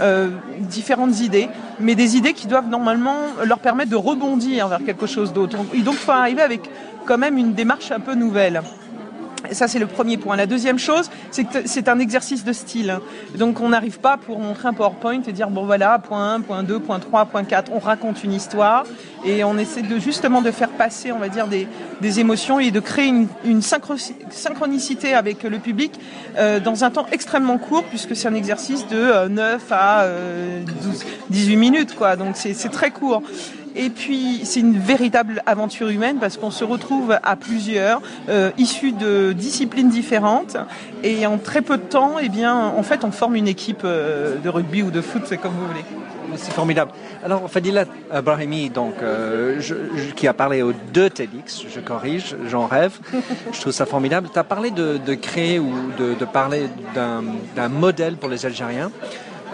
euh, 0.00 0.30
différentes 0.60 1.20
idées, 1.20 1.48
mais 1.78 1.94
des 1.94 2.16
idées 2.16 2.32
qui 2.32 2.46
doivent 2.46 2.68
normalement 2.68 3.18
leur 3.44 3.58
permettre 3.58 3.90
de 3.90 3.96
rebondir 3.96 4.68
vers 4.68 4.82
quelque 4.84 5.06
chose 5.06 5.32
d'autre. 5.32 5.56
Donc 5.58 5.66
il 5.74 5.84
faut 5.84 6.10
arriver 6.10 6.42
avec 6.42 6.62
quand 7.04 7.18
même 7.18 7.36
une 7.36 7.52
démarche 7.52 7.92
un 7.92 8.00
peu 8.00 8.14
nouvelle 8.14 8.62
ça, 9.54 9.68
c'est 9.68 9.78
le 9.78 9.86
premier 9.86 10.16
point. 10.16 10.36
La 10.36 10.46
deuxième 10.46 10.78
chose, 10.78 11.10
c'est 11.30 11.44
que 11.44 11.66
c'est 11.66 11.88
un 11.88 11.98
exercice 11.98 12.44
de 12.44 12.52
style. 12.52 12.98
Donc, 13.36 13.60
on 13.60 13.70
n'arrive 13.70 13.98
pas 13.98 14.16
pour 14.16 14.38
montrer 14.38 14.68
un 14.68 14.72
PowerPoint 14.72 15.22
et 15.26 15.32
dire, 15.32 15.50
bon 15.50 15.64
voilà, 15.64 15.98
point 15.98 16.34
1, 16.34 16.40
point 16.40 16.62
2, 16.62 16.78
point 16.80 16.98
3, 16.98 17.26
point 17.26 17.44
4. 17.44 17.72
On 17.72 17.78
raconte 17.78 18.24
une 18.24 18.32
histoire 18.32 18.84
et 19.24 19.44
on 19.44 19.56
essaie 19.58 19.82
de 19.82 19.98
justement 19.98 20.42
de 20.42 20.50
faire 20.50 20.70
passer, 20.70 21.12
on 21.12 21.18
va 21.18 21.28
dire, 21.28 21.46
des, 21.46 21.68
des 22.00 22.20
émotions 22.20 22.60
et 22.60 22.70
de 22.70 22.80
créer 22.80 23.12
une, 23.44 23.62
synchronicité 23.62 25.14
avec 25.14 25.42
le 25.42 25.58
public 25.58 25.92
euh, 26.36 26.60
dans 26.60 26.84
un 26.84 26.90
temps 26.90 27.06
extrêmement 27.12 27.58
court 27.58 27.84
puisque 27.84 28.16
c'est 28.16 28.28
un 28.28 28.34
exercice 28.34 28.86
de 28.88 29.28
9 29.28 29.62
euh, 29.70 29.74
à 29.74 30.06
12, 30.06 30.06
euh, 30.06 31.04
18 31.30 31.56
minutes, 31.56 31.94
quoi. 31.94 32.16
Donc, 32.16 32.36
c'est 32.36 32.70
très 32.70 32.90
court. 32.90 33.22
Et 33.74 33.90
puis 33.90 34.40
c'est 34.44 34.60
une 34.60 34.78
véritable 34.78 35.42
aventure 35.46 35.88
humaine 35.88 36.18
parce 36.20 36.36
qu'on 36.36 36.50
se 36.50 36.64
retrouve 36.64 37.18
à 37.22 37.36
plusieurs, 37.36 38.00
euh, 38.28 38.50
issus 38.58 38.92
de 38.92 39.32
disciplines 39.32 39.88
différentes, 39.88 40.56
et 41.02 41.26
en 41.26 41.38
très 41.38 41.62
peu 41.62 41.78
de 41.78 41.82
temps, 41.82 42.16
eh 42.20 42.28
bien, 42.28 42.54
en 42.54 42.82
fait, 42.82 43.04
on 43.04 43.10
forme 43.10 43.36
une 43.36 43.48
équipe 43.48 43.82
euh, 43.84 44.36
de 44.38 44.48
rugby 44.48 44.82
ou 44.82 44.90
de 44.90 45.00
foot, 45.00 45.22
c'est 45.26 45.38
comme 45.38 45.52
vous 45.52 45.66
voulez. 45.66 45.84
C'est 46.36 46.52
formidable. 46.52 46.92
Alors, 47.22 47.50
Fadila 47.50 47.84
Brahimi, 48.24 48.70
euh, 49.02 49.60
qui 50.16 50.26
a 50.26 50.32
parlé 50.32 50.62
aux 50.62 50.72
deux 50.94 51.10
TEDx, 51.10 51.64
je 51.68 51.80
corrige, 51.80 52.36
j'en 52.48 52.66
rêve, 52.66 52.98
je 53.52 53.60
trouve 53.60 53.72
ça 53.72 53.84
formidable. 53.84 54.28
Tu 54.32 54.38
as 54.38 54.44
parlé 54.44 54.70
de, 54.70 55.14
créer 55.14 55.58
ou 55.58 55.72
de 55.98 56.24
parler 56.24 56.68
d'un 56.94 57.68
modèle 57.68 58.16
pour 58.16 58.30
les 58.30 58.46
Algériens. 58.46 58.90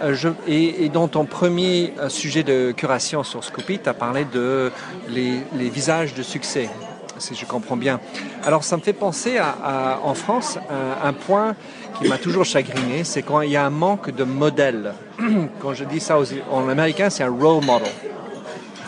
Euh, 0.01 0.15
et, 0.47 0.89
dans 0.89 1.07
ton 1.07 1.25
premier 1.25 1.93
euh, 1.99 2.09
sujet 2.09 2.43
de 2.43 2.71
curation 2.71 3.23
sur 3.23 3.43
Scoopy, 3.43 3.79
tu 3.79 3.89
as 3.89 3.93
parlé 3.93 4.25
de 4.25 4.71
les, 5.09 5.69
visages 5.69 6.13
de 6.13 6.23
succès, 6.23 6.69
si 7.17 7.35
je 7.35 7.45
comprends 7.45 7.77
bien. 7.77 7.99
Alors 8.43 8.63
ça 8.63 8.77
me 8.77 8.81
fait 8.81 8.93
penser 8.93 9.37
à, 9.37 9.99
en 10.03 10.13
France 10.13 10.57
un, 11.03 11.13
point 11.13 11.55
qui 11.97 12.07
m'a 12.07 12.17
toujours 12.17 12.45
chagriné, 12.45 13.03
c'est 13.03 13.21
quand 13.21 13.41
il 13.41 13.51
y 13.51 13.57
a 13.57 13.65
un 13.65 13.69
manque 13.69 14.11
de 14.11 14.23
modèles. 14.23 14.93
Quand 15.59 15.73
je 15.73 15.83
dis 15.83 15.99
ça 15.99 16.17
en 16.49 16.69
américain, 16.69 17.09
c'est 17.09 17.23
un 17.23 17.29
role 17.29 17.63
model, 17.65 17.89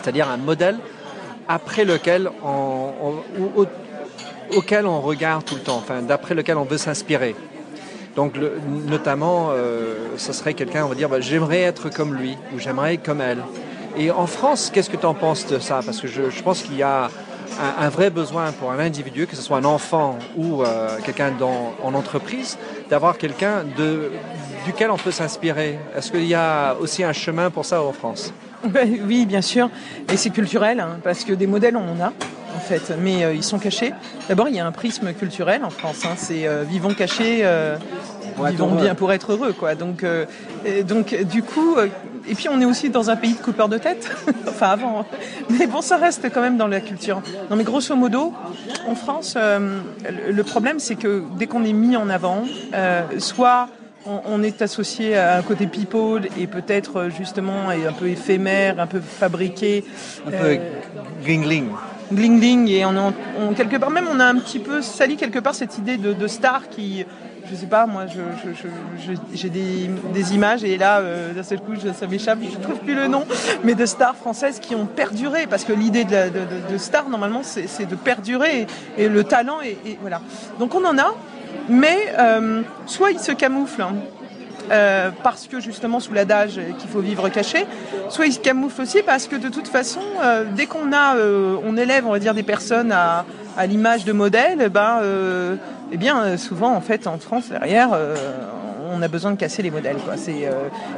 c'est-à-dire 0.00 0.28
un 0.28 0.38
modèle 0.38 0.78
après 1.46 1.84
lequel 1.84 2.30
on, 2.42 2.92
auquel 4.56 4.86
on 4.86 5.00
regarde 5.00 5.44
tout 5.44 5.56
le 5.56 5.60
temps, 5.60 5.76
enfin 5.76 6.00
d'après 6.00 6.34
lequel 6.34 6.56
on 6.56 6.64
veut 6.64 6.78
s'inspirer. 6.78 7.34
Donc, 8.16 8.34
notamment, 8.68 9.48
euh, 9.50 9.94
ce 10.18 10.32
serait 10.32 10.54
quelqu'un, 10.54 10.84
on 10.84 10.88
va 10.88 10.94
dire, 10.94 11.08
bah, 11.08 11.20
j'aimerais 11.20 11.62
être 11.62 11.88
comme 11.88 12.14
lui 12.14 12.36
ou 12.54 12.58
j'aimerais 12.58 12.94
être 12.94 13.04
comme 13.04 13.20
elle. 13.20 13.42
Et 13.96 14.10
en 14.10 14.26
France, 14.26 14.70
qu'est-ce 14.72 14.90
que 14.90 14.96
tu 14.96 15.06
en 15.06 15.14
penses 15.14 15.46
de 15.46 15.58
ça? 15.58 15.80
Parce 15.84 16.00
que 16.00 16.08
je, 16.08 16.42
pense 16.42 16.62
qu'il 16.62 16.76
y 16.76 16.82
a 16.82 17.10
un, 17.78 17.88
vrai 17.88 18.10
besoin 18.10 18.52
pour 18.52 18.70
un 18.70 18.78
individu, 18.78 19.26
que 19.26 19.36
ce 19.36 19.42
soit 19.42 19.58
un 19.58 19.64
enfant 19.64 20.18
ou 20.36 20.62
euh, 20.62 20.98
quelqu'un 21.04 21.32
en 21.40 21.94
entreprise, 21.94 22.58
d'avoir 22.90 23.18
quelqu'un 23.18 23.64
duquel 24.66 24.90
on 24.90 24.96
peut 24.96 25.10
s'inspirer. 25.10 25.78
Est-ce 25.96 26.10
qu'il 26.10 26.26
y 26.26 26.34
a 26.34 26.74
aussi 26.80 27.04
un 27.04 27.12
chemin 27.12 27.50
pour 27.50 27.64
ça 27.64 27.82
en 27.82 27.92
France? 27.92 28.32
Oui, 29.06 29.26
bien 29.26 29.42
sûr. 29.42 29.70
Et 30.12 30.16
c'est 30.16 30.30
culturel, 30.30 30.80
hein, 30.80 30.98
parce 31.02 31.24
que 31.24 31.32
des 31.32 31.46
modèles, 31.46 31.76
on 31.76 31.92
en 31.92 32.00
a 32.00 32.12
en 32.54 32.60
fait, 32.60 32.92
mais 32.98 33.24
euh, 33.24 33.34
ils 33.34 33.42
sont 33.42 33.58
cachés. 33.58 33.92
D'abord, 34.28 34.48
il 34.48 34.54
y 34.54 34.60
a 34.60 34.66
un 34.66 34.72
prisme 34.72 35.12
culturel 35.12 35.64
en 35.64 35.70
France. 35.70 36.04
Hein, 36.04 36.14
c'est 36.16 36.46
euh, 36.46 36.64
vivons 36.64 36.94
cachés, 36.94 37.40
euh, 37.42 37.76
vivons 38.44 38.74
bien 38.74 38.94
pour 38.94 39.12
être 39.12 39.32
heureux, 39.32 39.52
quoi. 39.52 39.74
Donc, 39.74 40.04
donc, 40.86 41.14
du 41.24 41.42
coup, 41.42 41.76
et 42.28 42.34
puis 42.34 42.48
on 42.48 42.60
est 42.60 42.64
aussi 42.64 42.90
dans 42.90 43.10
un 43.10 43.16
pays 43.16 43.34
de 43.34 43.38
coupeurs 43.38 43.68
de 43.68 43.78
tête. 43.78 44.10
enfin, 44.48 44.68
avant. 44.70 45.06
Mais 45.50 45.66
bon, 45.66 45.80
ça 45.80 45.96
reste 45.96 46.30
quand 46.32 46.40
même 46.40 46.56
dans 46.56 46.68
la 46.68 46.80
culture. 46.80 47.22
Non, 47.50 47.56
mais 47.56 47.64
grosso 47.64 47.94
modo, 47.96 48.32
en 48.86 48.94
France, 48.94 49.36
le 49.36 50.42
problème, 50.42 50.78
c'est 50.78 50.96
que 50.96 51.24
dès 51.36 51.46
qu'on 51.46 51.64
est 51.64 51.72
mis 51.72 51.96
en 51.96 52.08
avant, 52.08 52.44
soit 53.18 53.68
on, 54.06 54.42
est 54.42 54.62
associé 54.62 55.16
à 55.16 55.36
un 55.36 55.42
côté 55.42 55.66
people 55.66 56.28
et 56.38 56.46
peut-être 56.46 57.08
justement 57.16 57.68
un 57.68 57.92
peu 57.92 58.08
éphémère, 58.08 58.80
un 58.80 58.86
peu 58.86 59.00
fabriqué. 59.00 59.84
Un 60.26 60.30
peu 60.30 60.58
gling 61.24 61.70
gling 62.12 62.68
et 62.68 62.84
on, 62.84 63.12
quelque 63.54 63.76
part 63.76 63.90
même 63.90 64.06
on 64.10 64.20
a 64.20 64.24
un 64.24 64.36
petit 64.36 64.58
peu 64.58 64.82
sali 64.82 65.16
quelque 65.16 65.38
part 65.38 65.54
cette 65.54 65.78
idée 65.78 65.96
de, 65.96 66.26
star 66.26 66.68
qui 66.68 67.04
je 67.50 67.54
sais 67.54 67.66
pas 67.66 67.86
moi 67.86 68.04
j'ai 69.34 69.48
des, 69.48 70.34
images 70.34 70.64
et 70.64 70.78
là 70.78 70.98
euh, 70.98 71.32
d'un 71.32 71.42
seul 71.42 71.60
coup 71.60 71.72
ça 71.76 72.06
m'échappe 72.06 72.38
je 72.42 72.58
trouve 72.58 72.78
plus 72.78 72.94
le 72.94 73.08
nom 73.08 73.24
mais 73.64 73.74
de 73.74 73.86
stars 73.86 74.16
françaises 74.16 74.60
qui 74.60 74.74
ont 74.74 74.86
perduré 74.86 75.46
parce 75.46 75.64
que 75.64 75.72
l'idée 75.72 76.04
de, 76.04 76.78
star 76.78 77.08
normalement 77.08 77.42
c'est 77.42 77.86
de 77.86 77.96
perdurer 77.96 78.66
et, 78.98 79.08
le 79.08 79.24
talent 79.24 79.60
et, 79.64 79.98
voilà 80.00 80.20
donc 80.58 80.74
on 80.74 80.84
en 80.84 80.98
a 80.98 81.14
mais 81.68 82.12
euh, 82.18 82.62
soit 82.86 83.10
ils 83.10 83.20
se 83.20 83.32
camouflent 83.32 83.82
hein, 83.82 83.94
euh, 84.70 85.10
parce 85.22 85.48
que 85.48 85.60
justement 85.60 85.98
sous 85.98 86.14
l'adage 86.14 86.60
qu'il 86.78 86.88
faut 86.88 87.00
vivre 87.00 87.28
caché, 87.28 87.66
soit 88.08 88.26
ils 88.26 88.32
se 88.32 88.38
camouflent 88.38 88.82
aussi 88.82 89.02
parce 89.02 89.26
que 89.26 89.36
de 89.36 89.48
toute 89.48 89.68
façon, 89.68 90.00
euh, 90.22 90.44
dès 90.54 90.66
qu'on 90.66 90.92
a, 90.92 91.16
euh, 91.16 91.56
on 91.64 91.76
élève, 91.76 92.06
on 92.06 92.12
va 92.12 92.20
dire, 92.20 92.32
des 92.32 92.44
personnes 92.44 92.92
à, 92.92 93.24
à 93.56 93.66
l'image 93.66 94.04
de 94.04 94.12
modèle, 94.12 94.68
ben, 94.68 95.00
eh 95.90 95.96
bien, 95.96 96.36
souvent 96.36 96.72
en 96.74 96.80
fait 96.80 97.06
en 97.06 97.18
France 97.18 97.48
derrière, 97.50 97.90
on 98.94 99.02
a 99.02 99.08
besoin 99.08 99.32
de 99.32 99.36
casser 99.36 99.62
les 99.62 99.70
modèles. 99.70 99.96
Quoi. 99.96 100.16
C'est, 100.16 100.48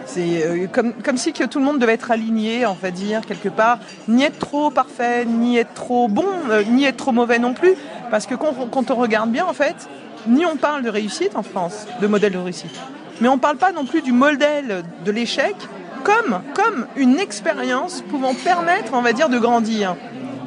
c'est 0.06 0.68
comme, 0.71 0.92
comme 0.92 1.16
si 1.16 1.33
que 1.33 1.44
tout 1.44 1.59
le 1.59 1.64
monde 1.64 1.78
devait 1.78 1.94
être 1.94 2.11
aligné, 2.11 2.66
on 2.66 2.75
va 2.75 2.90
dire 2.90 3.23
quelque 3.26 3.49
part, 3.49 3.78
ni 4.06 4.25
être 4.25 4.38
trop 4.38 4.71
parfait, 4.71 5.25
ni 5.25 5.59
être 5.59 5.75
trop 5.75 6.06
bon, 6.06 6.26
ni 6.68 6.85
être 6.85 6.99
trop 6.99 7.12
mauvais 7.12 7.38
non 7.38 7.54
plus, 7.54 7.75
parce 8.11 8.26
que 8.26 8.35
quand, 8.37 8.54
quand 8.71 8.90
on 8.90 8.94
regarde 8.94 9.30
bien 9.30 9.47
en 9.47 9.54
fait, 9.54 9.88
ni 10.26 10.47
on 10.47 10.57
parle 10.57 10.83
de 10.83 10.90
réussite 10.90 11.37
en 11.37 11.43
France, 11.43 11.87
de 12.00 12.07
modèle 12.07 12.33
de 12.33 12.38
réussite 12.38 12.81
mais 13.21 13.28
on 13.28 13.37
ne 13.37 13.40
parle 13.40 13.57
pas 13.57 13.73
non 13.73 13.85
plus 13.85 14.02
du 14.02 14.12
modèle 14.12 14.83
de 15.04 15.11
l'échec 15.11 15.54
comme, 16.02 16.43
comme 16.54 16.87
une 16.97 17.19
expérience 17.19 18.02
pouvant 18.02 18.35
permettre, 18.35 18.93
on 18.93 19.00
va 19.00 19.12
dire, 19.12 19.28
de 19.28 19.38
grandir. 19.38 19.97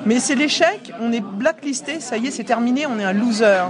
Mais 0.05 0.19
c'est 0.19 0.36
l'échec, 0.36 0.91
on 1.00 1.12
est 1.12 1.22
blacklisté, 1.22 2.00
ça 2.00 2.17
y 2.17 2.27
est, 2.27 2.31
c'est 2.31 2.43
terminé, 2.43 2.86
on 2.86 3.00
est 3.00 3.03
un 3.03 3.13
loser. 3.13 3.63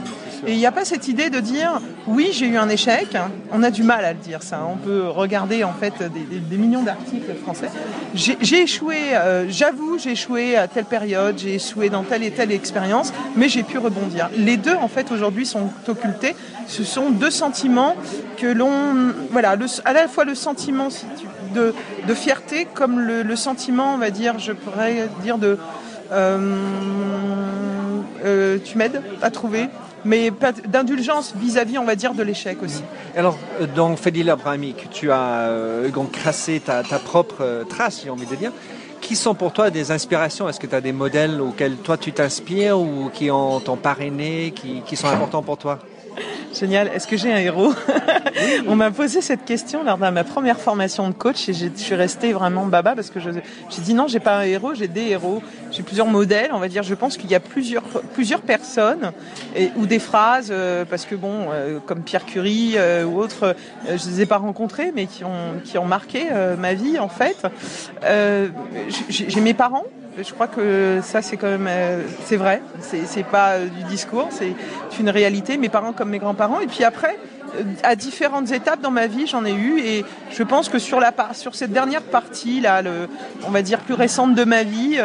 Et 0.46 0.52
il 0.52 0.58
n'y 0.58 0.66
a 0.66 0.72
pas 0.72 0.86
cette 0.86 1.08
idée 1.08 1.30
de 1.30 1.40
dire 1.40 1.82
oui, 2.06 2.30
j'ai 2.32 2.48
eu 2.48 2.58
un 2.58 2.70
échec. 2.70 3.18
On 3.52 3.64
a 3.64 3.72
du 3.72 3.84
mal 3.84 4.06
à 4.06 4.14
le 4.14 4.20
dire 4.20 4.44
ça. 4.44 4.68
On 4.70 4.78
peut 4.78 5.08
regarder 5.08 5.64
en 5.64 5.74
fait 5.74 5.94
des, 6.04 6.58
millions 6.58 6.84
d'articles 6.84 7.34
français. 7.42 7.70
J'ai 8.14 8.62
échoué, 8.62 8.98
euh, 9.14 9.46
j'avoue, 9.50 9.98
j'ai 9.98 10.12
échoué 10.12 10.56
à 10.56 10.68
telle 10.68 10.86
période, 10.86 11.38
j'ai 11.38 11.56
échoué 11.56 11.90
dans 11.90 12.04
telle 12.04 12.24
et 12.24 12.32
telle 12.32 12.52
expérience, 12.52 13.14
mais 13.36 13.50
j'ai 13.50 13.64
pu 13.64 13.78
rebondir. 13.78 14.30
Les 14.36 14.58
deux 14.58 14.76
en 14.76 14.88
fait 14.88 15.12
aujourd'hui 15.12 15.46
sont 15.46 15.70
occultés. 15.88 16.36
Ce 16.68 16.84
sont 16.84 17.10
deux 17.10 17.32
sentiments 17.32 17.96
que 18.38 18.48
l'on, 18.48 19.14
voilà, 19.32 19.56
à 19.86 19.94
la 19.94 20.08
fois 20.08 20.26
le 20.26 20.36
sentiment 20.36 20.90
de, 21.54 21.74
de 22.08 22.14
fierté 22.14 22.68
comme 22.74 23.00
le, 23.00 23.36
sentiment, 23.36 23.94
on 23.94 23.98
va 23.98 24.10
dire, 24.10 24.40
je 24.40 24.52
pourrais 24.52 25.08
dire 25.22 25.38
de 25.38 25.58
euh, 26.12 26.56
euh, 28.26 28.58
tu 28.64 28.78
m'aides 28.78 29.02
à 29.22 29.30
trouver 29.30 29.70
mais 30.06 30.32
d'indulgence 30.68 31.34
vis-à-vis, 31.36 31.78
on 31.78 31.86
va 31.86 31.96
dire, 31.96 32.14
de 32.14 32.24
l'échec 32.24 32.62
aussi. 32.64 32.84
Alors, 33.16 33.38
euh, 33.62 33.68
dans 33.76 33.96
Fadila 33.96 34.36
Brahmik, 34.36 34.90
tu 34.92 35.12
as 35.12 35.48
euh, 35.50 35.90
tracé 36.12 36.60
ta, 36.60 36.84
propre 37.00 37.42
euh, 37.42 37.64
trace, 37.64 38.02
j'ai 38.04 38.10
envie 38.10 38.26
de 38.26 38.36
dire. 38.36 38.52
Qui 39.02 39.16
sont 39.16 39.36
pour 39.36 39.54
toi 39.54 39.70
des 39.70 39.92
inspirations? 39.92 40.50
Est-ce 40.50 40.60
que 40.60 40.68
tu 40.68 40.76
as 40.76 40.82
des 40.82 40.92
modèles 40.92 41.40
auxquels 41.40 41.76
toi 41.76 41.98
tu 41.98 42.12
t'inspires 42.12 42.80
ou 42.80 43.10
qui 43.14 43.30
ont, 43.30 43.60
t'ont 43.60 43.78
parrainé, 43.78 44.52
qui, 44.52 44.82
qui 44.86 44.96
sont 44.96 45.08
importants 45.08 45.44
pour 45.44 45.58
toi? 45.58 45.80
Génial. 46.54 46.90
Est-ce 46.94 47.08
que 47.08 47.18
j'ai 47.18 47.32
un 47.32 47.38
héros? 47.38 47.74
On 48.68 48.76
m'a 48.76 48.92
posé 48.92 49.22
cette 49.22 49.46
question 49.46 49.84
lors 49.84 49.98
de 49.98 50.10
ma 50.10 50.24
première 50.24 50.60
formation 50.60 51.08
de 51.08 51.14
coach 51.14 51.50
et 51.50 51.54
je 51.54 51.68
suis 51.76 51.96
restée 51.96 52.34
vraiment 52.34 52.66
baba 52.66 52.96
parce 52.96 53.10
que 53.10 53.20
j'ai 53.20 53.32
dit 53.82 53.94
non, 53.94 54.08
j'ai 54.08 54.20
pas 54.20 54.40
un 54.40 54.44
héros, 54.44 54.74
j'ai 54.74 54.88
des 54.88 55.10
héros, 55.10 55.42
j'ai 55.78 55.84
plusieurs 55.84 56.08
modèles. 56.08 56.50
On 56.54 56.60
va 56.60 56.68
dire, 56.68 56.82
je 56.82 56.96
pense 56.96 57.18
qu'il 57.18 57.30
y 57.30 57.36
a 57.36 57.40
plusieurs 57.40 57.84
plusieurs 58.14 58.42
personnes 58.42 59.12
et, 59.56 59.70
ou 59.76 59.86
des 59.86 60.00
phrases 60.00 60.50
euh, 60.50 60.86
parce 60.86 61.06
que 61.06 61.14
bon, 61.14 61.50
euh, 61.52 61.78
comme 61.86 62.02
Pierre 62.02 62.26
Curie 62.26 62.74
euh, 62.78 63.06
ou 63.06 63.20
autres, 63.20 63.56
je 63.86 64.10
les 64.10 64.22
ai 64.22 64.26
pas 64.26 64.38
rencontrés, 64.38 64.92
mais 64.96 65.06
qui 65.06 65.24
ont 65.24 65.60
qui 65.64 65.78
ont 65.78 65.86
marqué 65.86 66.26
ma 66.58 66.74
vie 66.74 66.98
en 66.98 67.10
fait. 67.10 67.46
j'ai 69.10 69.42
mes 69.42 69.54
parents. 69.54 69.86
Je 70.18 70.34
crois 70.34 70.48
que 70.48 71.00
ça 71.04 71.22
c'est 71.22 71.38
quand 71.38 71.56
même 71.60 71.70
c'est 72.26 72.38
vrai. 72.38 72.64
C'est 72.82 73.26
pas 73.26 73.60
du 73.60 73.84
discours 73.84 74.30
c'est 74.32 74.56
une 75.00 75.10
réalité. 75.10 75.58
Mes 75.58 75.70
parents 75.70 75.94
comme 75.94 76.10
mes 76.10 76.20
grands-parents. 76.20 76.60
Et 76.60 76.68
puis 76.68 76.84
après 76.84 77.18
à 77.84 77.96
différentes 77.96 78.52
étapes 78.52 78.82
dans 78.82 78.92
ma 78.92 79.08
vie, 79.08 79.26
j'en 79.28 79.46
ai 79.46 79.54
eu. 79.54 79.80
Et 79.80 80.06
je 80.32 80.44
pense 80.44 80.70
que 80.70 80.80
sur 80.80 81.00
la 81.00 81.14
sur 81.34 81.54
cette 81.54 81.72
dernière 81.72 82.02
partie 82.02 82.62
là, 82.62 82.82
le, 82.82 83.08
on 83.46 83.52
va 83.52 83.62
dire 83.62 83.80
plus 83.80 83.94
récente 83.94 84.34
de 84.34 84.44
ma 84.44 84.64
vie, 84.64 84.98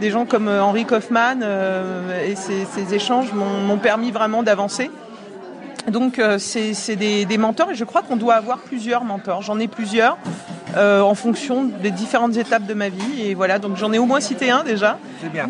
des 0.00 0.10
gens 0.10 0.26
comme 0.26 0.48
euh, 0.48 0.62
Henri 0.62 0.84
Kaufmann 0.84 1.42
euh, 1.42 2.26
et 2.26 2.34
ces, 2.34 2.94
échanges 2.94 3.32
m'ont 3.32 3.78
permis 3.78 4.10
vraiment 4.10 4.42
d'avancer. 4.42 4.90
Donc 5.88 6.20
c'est 6.38 6.96
des, 6.96 7.24
des, 7.24 7.38
mentors 7.38 7.70
et 7.70 7.74
je 7.74 7.84
crois 7.84 8.02
qu'on 8.02 8.16
doit 8.16 8.34
avoir 8.34 8.58
plusieurs 8.58 9.02
mentors. 9.02 9.42
J'en 9.42 9.58
ai 9.58 9.66
plusieurs 9.66 10.18
en 10.76 11.14
fonction 11.14 11.64
des 11.64 11.90
différentes 11.90 12.36
étapes 12.36 12.66
de 12.66 12.74
ma 12.74 12.90
vie 12.90 13.22
et 13.22 13.34
voilà. 13.34 13.58
Donc 13.58 13.76
j'en 13.76 13.92
ai 13.92 13.98
au 13.98 14.04
moins 14.04 14.20
cité 14.20 14.50
un 14.50 14.62
déjà. 14.62 14.98
C'est 15.22 15.32
bien. 15.32 15.48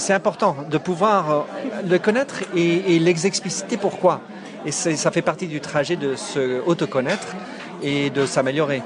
c'est 0.00 0.12
important 0.12 0.56
de 0.68 0.78
pouvoir 0.78 1.46
le 1.88 1.98
connaître 1.98 2.40
et, 2.56 2.96
et 2.96 2.98
l'expliciter 2.98 3.76
pourquoi? 3.76 4.20
Et 4.66 4.72
ça 4.72 5.10
fait 5.10 5.22
partie 5.22 5.46
du 5.46 5.60
trajet 5.60 5.96
de 5.96 6.16
se 6.16 6.60
autoconnaître 6.66 7.36
et 7.82 8.10
de 8.10 8.26
s'améliorer, 8.26 8.82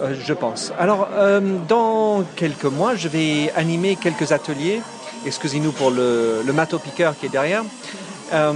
euh, 0.00 0.14
je 0.18 0.32
pense. 0.32 0.72
Alors, 0.78 1.08
euh, 1.14 1.40
dans 1.68 2.24
quelques 2.36 2.64
mois, 2.64 2.94
je 2.94 3.08
vais 3.08 3.50
animer 3.56 3.96
quelques 3.96 4.32
ateliers. 4.32 4.80
Excusez-nous 5.26 5.72
pour 5.72 5.90
le, 5.90 6.42
le 6.46 6.52
mato-piqueur 6.52 7.18
qui 7.18 7.26
est 7.26 7.30
derrière. 7.30 7.64
Euh, 8.32 8.52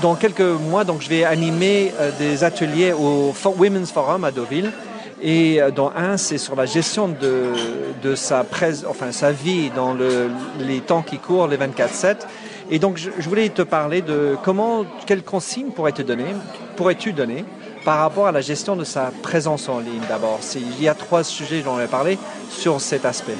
dans 0.00 0.14
quelques 0.14 0.40
mois, 0.40 0.84
donc, 0.84 1.02
je 1.02 1.08
vais 1.08 1.24
animer 1.24 1.92
des 2.18 2.44
ateliers 2.44 2.92
au 2.92 3.34
Women's 3.58 3.92
Forum 3.92 4.24
à 4.24 4.30
Deauville. 4.30 4.72
Et 5.20 5.60
dans 5.76 5.92
un, 5.94 6.16
c'est 6.16 6.38
sur 6.38 6.56
la 6.56 6.64
gestion 6.64 7.08
de, 7.08 8.14
sa, 8.14 8.44
enfin, 8.88 9.12
sa 9.12 9.32
vie 9.32 9.70
dans 9.70 9.92
le, 9.92 10.30
les 10.58 10.80
temps 10.80 11.02
qui 11.02 11.18
courent, 11.18 11.46
les 11.46 11.58
24-7 11.58 12.16
et 12.70 12.78
donc, 12.78 12.96
je, 12.96 13.28
voulais 13.28 13.50
te 13.50 13.60
parler 13.60 14.00
de 14.00 14.34
comment, 14.42 14.86
quelles 15.06 15.22
consignes 15.22 15.72
pourrais-tu 15.72 16.04
donner, 16.04 16.24
pourrais-tu 16.76 17.12
donner 17.12 17.44
par 17.84 17.98
rapport 17.98 18.26
à 18.26 18.32
la 18.32 18.40
gestion 18.40 18.76
de 18.76 18.84
sa 18.84 19.10
présence 19.22 19.68
en 19.68 19.80
ligne 19.80 20.02
d'abord 20.08 20.40
Il 20.54 20.82
y 20.82 20.88
a 20.88 20.94
trois 20.94 21.24
sujets 21.24 21.62
dont 21.62 21.72
on 21.72 21.76
va 21.76 21.88
parler 21.88 22.18
sur 22.50 22.80
cet 22.80 23.04
aspect. 23.04 23.36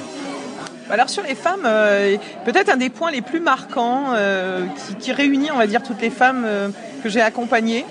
Alors 0.89 1.09
sur 1.09 1.23
les 1.23 1.35
femmes, 1.35 1.63
euh, 1.65 2.17
peut-être 2.45 2.69
un 2.69 2.77
des 2.77 2.89
points 2.89 3.09
les 3.09 3.21
plus 3.21 3.39
marquants 3.39 4.13
euh, 4.13 4.65
qui, 4.99 5.11
réunit, 5.13 5.49
on 5.51 5.57
va 5.57 5.65
dire, 5.65 5.81
toutes 5.81 6.01
les 6.01 6.09
femmes 6.09 6.43
euh, 6.45 6.69
que 7.01 7.09
j'ai 7.09 7.21
accompagnées. 7.21 7.85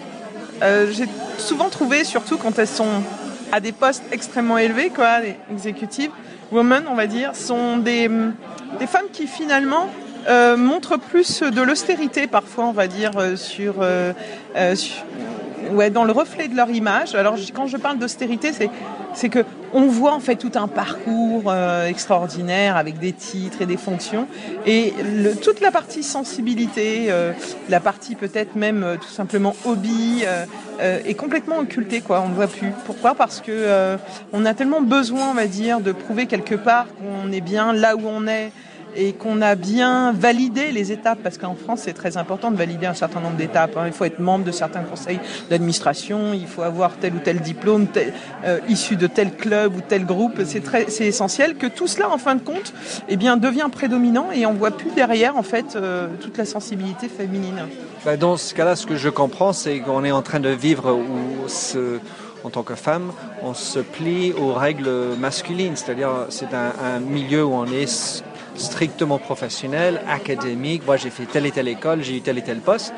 j'ai 0.60 1.06
souvent 1.38 1.68
trouvé, 1.70 2.04
surtout 2.04 2.36
quand 2.36 2.58
elles 2.58 2.68
sont 2.68 3.02
à 3.50 3.60
des 3.60 3.72
postes 3.72 4.04
extrêmement 4.12 4.58
élevés, 4.58 4.90
quoi, 4.90 5.20
les 5.20 5.36
exécutives, 5.50 6.10
women, 6.52 6.84
on 6.88 6.94
va 6.94 7.06
dire, 7.06 7.34
sont 7.34 7.78
des, 7.78 8.08
femmes 8.86 9.10
qui 9.12 9.26
finalement 9.26 9.88
euh, 10.28 10.56
montre 10.56 10.96
plus 10.98 11.42
de 11.42 11.60
l'austérité 11.62 12.26
parfois, 12.26 12.66
on 12.66 12.72
va 12.72 12.86
dire, 12.86 13.12
sur, 13.36 13.74
ouais, 15.72 15.90
dans 15.90 16.04
le 16.04 16.12
reflet 16.12 16.48
de 16.48 16.56
leur 16.56 16.70
image. 16.70 17.14
Alors 17.14 17.36
quand 17.54 17.66
je 17.66 17.76
parle 17.76 17.98
d'austérité, 17.98 18.52
c'est 18.52 18.70
c'est 19.14 19.28
que 19.28 19.44
on 19.74 19.86
voit 19.86 20.12
en 20.12 20.20
fait 20.20 20.36
tout 20.36 20.52
un 20.54 20.68
parcours 20.68 21.52
extraordinaire 21.86 22.76
avec 22.76 22.98
des 22.98 23.12
titres 23.12 23.60
et 23.60 23.66
des 23.66 23.76
fonctions 23.76 24.26
et 24.66 24.92
le, 25.02 25.34
toute 25.34 25.60
la 25.60 25.70
partie 25.70 26.02
sensibilité, 26.02 27.10
la 27.68 27.80
partie 27.80 28.14
peut-être 28.14 28.56
même 28.56 28.96
tout 29.00 29.08
simplement 29.08 29.54
hobby 29.66 30.24
est 30.80 31.14
complètement 31.14 31.58
occultée 31.58 32.00
quoi. 32.00 32.22
On 32.24 32.28
ne 32.28 32.34
voit 32.34 32.46
plus. 32.46 32.72
Pourquoi? 32.86 33.14
Parce 33.14 33.40
que 33.40 33.96
on 34.32 34.44
a 34.46 34.54
tellement 34.54 34.80
besoin, 34.80 35.30
on 35.30 35.34
va 35.34 35.46
dire, 35.46 35.80
de 35.80 35.92
prouver 35.92 36.26
quelque 36.26 36.54
part 36.54 36.86
qu'on 36.96 37.30
est 37.32 37.42
bien 37.42 37.72
là 37.72 37.96
où 37.96 38.02
on 38.06 38.26
est 38.26 38.52
et 38.96 39.12
qu'on 39.12 39.40
a 39.42 39.54
bien 39.54 40.12
validé 40.12 40.72
les 40.72 40.92
étapes, 40.92 41.18
parce 41.22 41.38
qu'en 41.38 41.54
France 41.54 41.82
c'est 41.84 41.92
très 41.92 42.16
important 42.16 42.50
de 42.50 42.56
valider 42.56 42.86
un 42.86 42.94
certain 42.94 43.20
nombre 43.20 43.36
d'étapes. 43.36 43.76
Hein. 43.76 43.84
Il 43.86 43.92
faut 43.92 44.04
être 44.04 44.18
membre 44.18 44.44
de 44.44 44.52
certains 44.52 44.82
conseils 44.82 45.20
d'administration, 45.50 46.32
il 46.32 46.46
faut 46.46 46.62
avoir 46.62 46.96
tel 46.96 47.14
ou 47.14 47.18
tel 47.18 47.40
diplôme 47.40 47.86
euh, 48.44 48.58
issu 48.68 48.96
de 48.96 49.06
tel 49.06 49.34
club 49.36 49.76
ou 49.76 49.80
tel 49.80 50.04
groupe. 50.04 50.40
C'est 50.44 50.62
très, 50.62 50.90
c'est 50.90 51.06
essentiel 51.06 51.56
que 51.56 51.66
tout 51.66 51.86
cela, 51.86 52.10
en 52.10 52.18
fin 52.18 52.34
de 52.34 52.42
compte, 52.42 52.72
eh 53.08 53.16
bien 53.16 53.36
devient 53.36 53.68
prédominant 53.70 54.30
et 54.32 54.46
on 54.46 54.54
voit 54.54 54.70
plus 54.70 54.90
derrière 54.90 55.36
en 55.36 55.42
fait 55.42 55.76
euh, 55.76 56.08
toute 56.20 56.38
la 56.38 56.44
sensibilité 56.44 57.08
féminine. 57.08 57.66
Bah, 58.04 58.16
dans 58.16 58.36
ce 58.36 58.54
cas-là, 58.54 58.76
ce 58.76 58.86
que 58.86 58.96
je 58.96 59.08
comprends, 59.08 59.52
c'est 59.52 59.80
qu'on 59.80 60.04
est 60.04 60.12
en 60.12 60.22
train 60.22 60.40
de 60.40 60.48
vivre 60.48 60.92
où 60.92 61.48
en 62.44 62.50
tant 62.50 62.62
que 62.62 62.74
femme, 62.74 63.12
on 63.42 63.54
se 63.54 63.78
plie 63.78 64.32
aux 64.32 64.52
règles 64.52 64.90
masculines, 65.18 65.76
c'est-à-dire 65.76 66.26
c'est 66.28 66.48
un 66.54 66.98
milieu 66.98 67.44
où 67.44 67.52
on 67.52 67.66
est 67.66 67.86
strictement 68.56 69.18
professionnel, 69.18 70.00
académique. 70.08 70.82
Moi, 70.86 70.96
j'ai 70.96 71.10
fait 71.10 71.26
telle 71.26 71.46
et 71.46 71.50
telle 71.50 71.68
école, 71.68 72.02
j'ai 72.02 72.16
eu 72.16 72.20
tel 72.20 72.38
et 72.38 72.42
tel 72.42 72.58
poste. 72.58 72.92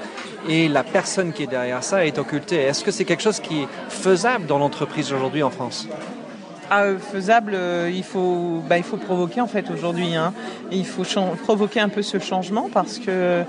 Et 0.49 0.69
la 0.69 0.85
personne 0.85 1.33
qui 1.33 1.45
est 1.45 1.49
derrière 1.49 1.83
ça 1.83 2.05
est 2.07 2.19
occultée. 2.19 2.57
Est-ce 2.57 2.85
que 2.85 2.91
c'est 2.91 3.05
quelque 3.05 3.23
chose 3.23 3.41
qui 3.41 3.63
est 3.63 3.69
faisable 3.89 4.47
dans 4.47 4.59
l'entreprise 4.59 5.13
aujourd'hui 5.13 5.43
en 5.43 5.51
France? 5.51 5.89
Ah, 6.71 6.87
faisable, 6.99 7.53
euh, 7.55 7.91
il 7.93 8.05
faut, 8.05 8.63
bah, 8.69 8.79
il 8.79 8.85
faut 8.85 8.97
provoquer 8.97 9.41
en 9.41 9.47
fait 9.47 9.71
aujourd'hui. 9.71 10.15
Hein. 10.15 10.33
Il 10.71 10.87
faut 10.87 11.05
provoquer 11.43 11.81
un 11.81 11.89
peu 11.89 12.03
ce 12.03 12.19
changement 12.19 12.69
parce 12.73 12.99
que 12.99 13.43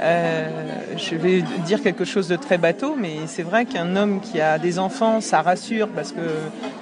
euh, 0.00 0.48
je 0.96 1.14
vais 1.16 1.42
dire 1.64 1.82
quelque 1.82 2.04
chose 2.04 2.28
de 2.28 2.36
très 2.36 2.58
bateau, 2.58 2.96
mais 2.98 3.18
c'est 3.26 3.42
vrai 3.42 3.66
qu'un 3.66 3.94
homme 3.94 4.20
qui 4.20 4.40
a 4.40 4.58
des 4.58 4.78
enfants, 4.78 5.20
ça 5.20 5.42
rassure 5.42 5.88
parce 5.88 6.12
que 6.12 6.20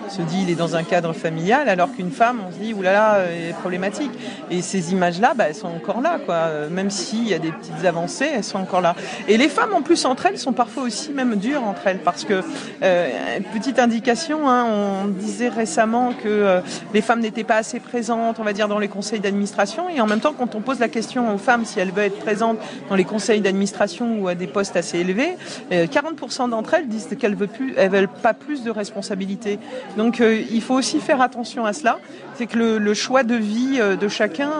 se 0.08 0.22
dit 0.22 0.42
il 0.42 0.50
est 0.50 0.54
dans 0.54 0.76
un 0.76 0.82
cadre 0.84 1.12
familial, 1.12 1.68
alors 1.68 1.92
qu'une 1.92 2.10
femme, 2.10 2.40
on 2.48 2.52
se 2.52 2.58
dit 2.58 2.72
oulala, 2.72 3.24
elle 3.28 3.50
est 3.50 3.52
problématique. 3.52 4.10
Et 4.50 4.62
ces 4.62 4.92
images-là, 4.92 5.34
bah, 5.34 5.44
elles 5.48 5.54
sont 5.54 5.68
encore 5.68 6.00
là, 6.00 6.18
quoi. 6.24 6.68
Même 6.70 6.90
s'il 6.90 7.28
y 7.28 7.34
a 7.34 7.38
des 7.38 7.52
petites 7.52 7.84
avancées, 7.84 8.28
elles 8.34 8.44
sont 8.44 8.58
encore 8.58 8.80
là. 8.80 8.94
Et 9.28 9.36
les 9.36 9.48
femmes, 9.48 9.74
en 9.74 9.82
plus 9.82 10.04
entre 10.04 10.26
elles, 10.26 10.38
sont 10.38 10.52
parfois 10.52 10.84
aussi 10.84 11.12
même 11.12 11.36
dures 11.36 11.62
entre 11.62 11.86
elles, 11.86 11.98
parce 11.98 12.24
que 12.24 12.42
euh, 12.82 13.08
petite 13.52 13.78
indication, 13.78 14.48
hein, 14.48 14.66
on 14.66 15.08
disait 15.08 15.48
récemment 15.48 15.79
que 15.86 16.28
euh, 16.28 16.60
les 16.92 17.00
femmes 17.00 17.20
n'étaient 17.20 17.44
pas 17.44 17.56
assez 17.56 17.80
présentes, 17.80 18.38
on 18.38 18.44
va 18.44 18.52
dire, 18.52 18.68
dans 18.68 18.78
les 18.78 18.88
conseils 18.88 19.20
d'administration, 19.20 19.88
et 19.88 20.00
en 20.00 20.06
même 20.06 20.20
temps, 20.20 20.34
quand 20.36 20.54
on 20.54 20.60
pose 20.60 20.78
la 20.78 20.88
question 20.88 21.32
aux 21.34 21.38
femmes 21.38 21.64
si 21.64 21.80
elles 21.80 21.90
veulent 21.90 22.04
être 22.04 22.18
présentes 22.18 22.58
dans 22.88 22.96
les 22.96 23.04
conseils 23.04 23.40
d'administration 23.40 24.20
ou 24.20 24.28
à 24.28 24.34
des 24.34 24.46
postes 24.46 24.76
assez 24.76 24.98
élevés, 24.98 25.36
40% 25.70 26.44
euh, 26.44 26.48
d'entre 26.48 26.74
elles 26.74 26.88
disent 26.88 27.08
qu'elles 27.18 27.34
veulent 27.34 27.48
plus, 27.48 27.74
elles 27.76 27.90
veulent 27.90 28.08
pas 28.08 28.34
plus 28.34 28.62
de 28.62 28.70
responsabilités. 28.70 29.58
Donc 29.96 30.20
euh, 30.20 30.42
il 30.50 30.62
faut 30.62 30.74
aussi 30.74 31.00
faire 31.00 31.20
attention 31.20 31.64
à 31.64 31.72
cela. 31.72 31.98
C'est 32.34 32.46
que 32.46 32.58
le, 32.58 32.94
choix 32.94 33.22
de 33.22 33.34
vie 33.34 33.78
de 33.78 34.08
chacun 34.08 34.50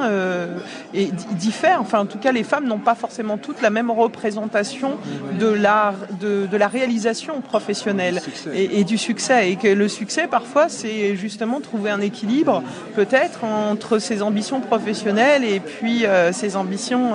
est, 0.93 1.15
diffère. 1.35 1.81
Enfin, 1.81 2.01
en 2.01 2.05
tout 2.05 2.19
cas, 2.19 2.31
les 2.31 2.45
femmes 2.45 2.67
n'ont 2.67 2.79
pas 2.79 2.95
forcément 2.95 3.39
toutes 3.39 3.63
la 3.63 3.71
même 3.71 3.91
représentation 3.91 4.99
de 5.39 5.47
la, 5.47 5.95
de, 6.21 6.55
la 6.55 6.69
réalisation 6.69 7.41
professionnelle 7.41 8.21
et, 8.53 8.85
du 8.85 8.99
succès. 8.99 9.51
Et 9.51 9.57
que 9.57 9.69
le 9.69 9.89
succès, 9.89 10.27
parfois, 10.27 10.69
c'est 10.69 11.10
justement 11.17 11.61
trouver 11.61 11.91
un 11.91 12.01
équilibre, 12.01 12.63
peut-être, 12.95 13.45
entre 13.45 13.99
ses 13.99 14.23
ambitions 14.23 14.61
professionnelles 14.61 15.45
et 15.45 15.61
puis 15.61 16.05
ses 16.33 16.57
ambitions 16.57 17.15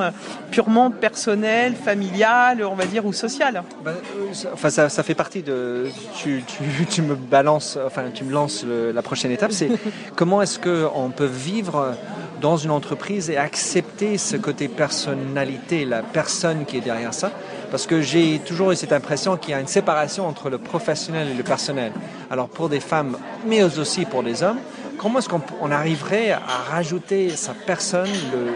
purement 0.51 0.91
personnelles 0.91 1.15
personnel, 1.15 1.75
familial, 1.75 2.63
on 2.65 2.75
va 2.75 2.85
dire, 2.85 3.05
ou 3.05 3.13
social 3.13 3.63
bah, 3.85 3.93
euh, 4.17 4.49
Enfin, 4.51 4.69
ça, 4.69 5.03
fait 5.03 5.15
partie 5.15 5.41
de. 5.41 5.85
Tu, 6.17 6.43
tu, 6.89 7.01
me 7.01 7.15
balances, 7.15 7.79
enfin, 7.85 8.03
tu 8.13 8.25
me 8.25 8.33
lances 8.33 8.65
la 8.65 9.01
prochaine 9.01 9.31
étape, 9.31 9.53
c'est 9.53 9.69
comment 10.15 10.41
est-ce 10.41 10.59
qu'on 10.59 11.09
peut 11.09 11.25
vivre 11.25 11.95
dans 12.41 12.57
une 12.57 12.71
entreprise 12.71 13.29
et 13.29 13.37
accepter 13.37 14.17
ce 14.17 14.37
côté 14.37 14.67
personnalité, 14.67 15.85
la 15.85 16.01
personne 16.01 16.65
qui 16.65 16.77
est 16.77 16.81
derrière 16.81 17.13
ça 17.13 17.31
parce 17.75 17.87
que 17.87 18.01
j'ai 18.01 18.39
toujours 18.39 18.71
eu 18.71 18.75
cette 18.77 18.93
impression 18.93 19.35
qu'il 19.37 19.51
y 19.51 19.53
a 19.53 19.59
une 19.59 19.67
séparation 19.67 20.25
entre 20.27 20.49
le 20.49 20.57
professionnel 20.57 21.27
et 21.29 21.33
le 21.33 21.43
personnel. 21.43 21.91
Alors 22.31 22.47
pour 22.47 22.69
des 22.69 22.79
femmes, 22.79 23.17
mais 23.45 23.63
aussi 23.63 24.05
pour 24.05 24.23
des 24.23 24.43
hommes, 24.43 24.59
comment 24.97 25.19
est-ce 25.19 25.27
qu'on 25.27 25.71
arriverait 25.71 26.31
à 26.31 26.39
rajouter 26.71 27.31
sa 27.31 27.53
personne, 27.53 28.07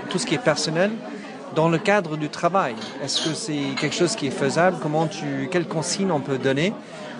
tout 0.10 0.20
ce 0.20 0.26
qui 0.26 0.36
est 0.36 0.44
personnel, 0.44 0.92
dans 1.54 1.68
le 1.68 1.78
cadre 1.78 2.16
du 2.16 2.30
travail? 2.30 2.76
Est-ce 3.04 3.28
que 3.28 3.36
c'est 3.36 3.76
quelque 3.80 3.96
chose 3.96 4.16
qui 4.16 4.28
est 4.28 4.32
faisable? 4.32 4.78
Comment 4.82 5.08
tu, 5.08 5.50
quelles 5.52 5.68
consignes 5.68 6.12
on 6.12 6.22
peut 6.22 6.38
donner 6.38 6.74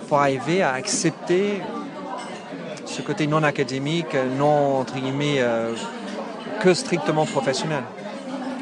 pour 0.08 0.20
arriver 0.20 0.62
à 0.62 0.72
accepter 0.72 1.60
ce 2.86 3.02
côté 3.02 3.26
non 3.26 3.42
académique, 3.42 4.16
non 4.38 4.78
entre 4.80 4.94
guillemets 4.94 5.40
euh, 5.40 5.74
que 6.60 6.74
strictement 6.74 7.26
professionnel 7.26 7.82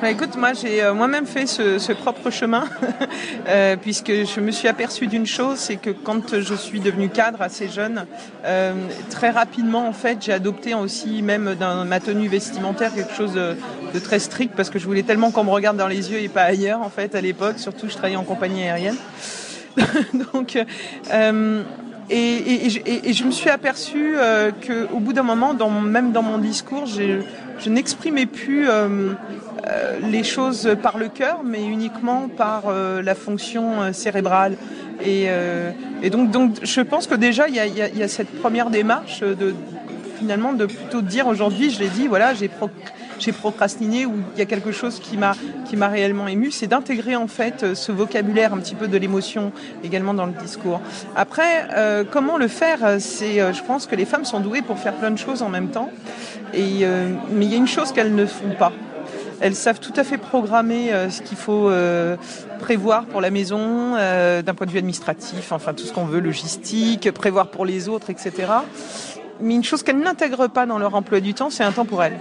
bah, 0.00 0.10
écoute, 0.10 0.36
moi 0.36 0.52
j'ai 0.52 0.84
euh, 0.84 0.94
moi-même 0.94 1.26
fait 1.26 1.46
ce, 1.46 1.92
propre 1.92 2.30
chemin, 2.30 2.66
euh, 3.48 3.74
puisque 3.74 4.12
je 4.12 4.38
me 4.38 4.52
suis 4.52 4.68
aperçue 4.68 5.08
d'une 5.08 5.26
chose, 5.26 5.58
c'est 5.58 5.74
que 5.74 5.90
quand 5.90 6.38
je 6.38 6.54
suis 6.54 6.78
devenue 6.78 7.08
cadre 7.08 7.42
assez 7.42 7.68
jeune, 7.68 8.06
euh, 8.44 8.74
très 9.10 9.30
rapidement 9.30 9.88
en 9.88 9.92
fait 9.92 10.18
j'ai 10.20 10.32
adopté 10.32 10.72
aussi 10.74 11.20
même 11.20 11.56
dans 11.58 11.84
ma 11.84 11.98
tenue 11.98 12.28
vestimentaire 12.28 12.94
quelque 12.94 13.12
chose 13.12 13.34
de, 13.34 13.56
très 13.98 14.20
strict, 14.20 14.54
parce 14.54 14.70
que 14.70 14.78
je 14.78 14.86
voulais 14.86 15.02
tellement 15.02 15.32
qu'on 15.32 15.42
me 15.42 15.50
regarde 15.50 15.76
dans 15.76 15.88
les 15.88 16.12
yeux 16.12 16.20
et 16.20 16.28
pas 16.28 16.42
ailleurs 16.42 16.80
en 16.80 16.90
fait 16.90 17.16
à 17.16 17.20
l'époque, 17.20 17.58
surtout 17.58 17.88
je 17.88 17.94
travaillais 17.94 18.16
en 18.16 18.22
compagnie 18.22 18.62
aérienne. 18.62 18.96
Donc 20.32 20.56
et, 22.10 22.70
je 22.70 23.24
me 23.24 23.32
suis 23.32 23.50
aperçue 23.50 24.14
qu'au 24.64 25.00
bout 25.00 25.12
d'un 25.12 25.24
moment, 25.24 25.54
même 25.80 26.12
dans 26.12 26.22
mon 26.22 26.38
discours, 26.38 26.86
je 27.58 27.70
n'exprimais 27.70 28.26
plus 28.26 28.68
euh, 29.66 29.98
les 30.02 30.24
choses 30.24 30.76
par 30.82 30.98
le 30.98 31.08
cœur, 31.08 31.40
mais 31.44 31.64
uniquement 31.64 32.28
par 32.28 32.64
euh, 32.68 33.02
la 33.02 33.14
fonction 33.14 33.82
euh, 33.82 33.92
cérébrale. 33.92 34.56
Et, 35.04 35.28
donc, 36.10 36.30
donc, 36.30 36.56
je 36.62 36.80
pense 36.80 37.06
que 37.06 37.14
déjà, 37.14 37.48
il 37.48 37.54
y 37.54 38.02
a, 38.02 38.08
cette 38.08 38.32
première 38.40 38.68
démarche 38.68 39.20
de 39.20 39.54
finalement 40.18 40.52
de 40.52 40.66
plutôt 40.66 41.02
dire 41.02 41.28
aujourd'hui, 41.28 41.70
je 41.70 41.78
l'ai 41.78 41.88
dit, 41.88 42.08
voilà, 42.08 42.34
j'ai 42.34 43.32
procrastiné 43.32 44.06
ou 44.06 44.14
il 44.34 44.40
y 44.40 44.42
a 44.42 44.44
quelque 44.44 44.72
chose 44.72 44.98
qui 44.98 45.16
m'a 45.16 45.36
qui 45.66 45.76
m'a 45.76 45.86
réellement 45.86 46.26
ému, 46.26 46.50
c'est 46.50 46.66
d'intégrer 46.66 47.14
en 47.14 47.28
fait 47.28 47.74
ce 47.74 47.92
vocabulaire 47.92 48.52
un 48.52 48.58
petit 48.58 48.74
peu 48.74 48.88
de 48.88 48.96
l'émotion 48.96 49.52
également 49.84 50.14
dans 50.14 50.26
le 50.26 50.32
discours. 50.32 50.80
Après, 51.14 51.68
comment 52.10 52.36
le 52.36 52.48
faire? 52.48 52.96
C'est, 52.98 53.36
je 53.52 53.62
pense 53.62 53.86
que 53.86 53.94
les 53.94 54.04
femmes 54.04 54.24
sont 54.24 54.40
douées 54.40 54.62
pour 54.62 54.78
faire 54.78 54.94
plein 54.94 55.12
de 55.12 55.18
choses 55.18 55.42
en 55.42 55.48
même 55.48 55.68
temps, 55.68 55.90
et 56.54 56.86
mais 57.30 57.46
il 57.46 57.50
y 57.50 57.54
a 57.54 57.58
une 57.58 57.68
chose 57.68 57.92
qu'elles 57.92 58.14
ne 58.14 58.26
font 58.26 58.54
pas. 58.58 58.72
Elles 59.40 59.54
savent 59.54 59.78
tout 59.78 59.92
à 59.96 60.04
fait 60.04 60.18
programmer 60.18 60.92
euh, 60.92 61.10
ce 61.10 61.22
qu'il 61.22 61.36
faut 61.36 61.70
euh, 61.70 62.16
prévoir 62.58 63.04
pour 63.04 63.20
la 63.20 63.30
maison, 63.30 63.94
euh, 63.96 64.42
d'un 64.42 64.54
point 64.54 64.66
de 64.66 64.72
vue 64.72 64.78
administratif, 64.78 65.52
enfin 65.52 65.74
tout 65.74 65.84
ce 65.84 65.92
qu'on 65.92 66.06
veut, 66.06 66.20
logistique, 66.20 67.10
prévoir 67.12 67.48
pour 67.48 67.64
les 67.64 67.88
autres, 67.88 68.10
etc. 68.10 68.32
Mais 69.40 69.54
une 69.54 69.62
chose 69.62 69.84
qu'elles 69.84 70.00
n'intègrent 70.00 70.48
pas 70.48 70.66
dans 70.66 70.78
leur 70.78 70.94
emploi 70.96 71.20
du 71.20 71.34
temps, 71.34 71.50
c'est 71.50 71.62
un 71.62 71.70
temps 71.70 71.84
pour 71.84 72.02
elles. 72.02 72.18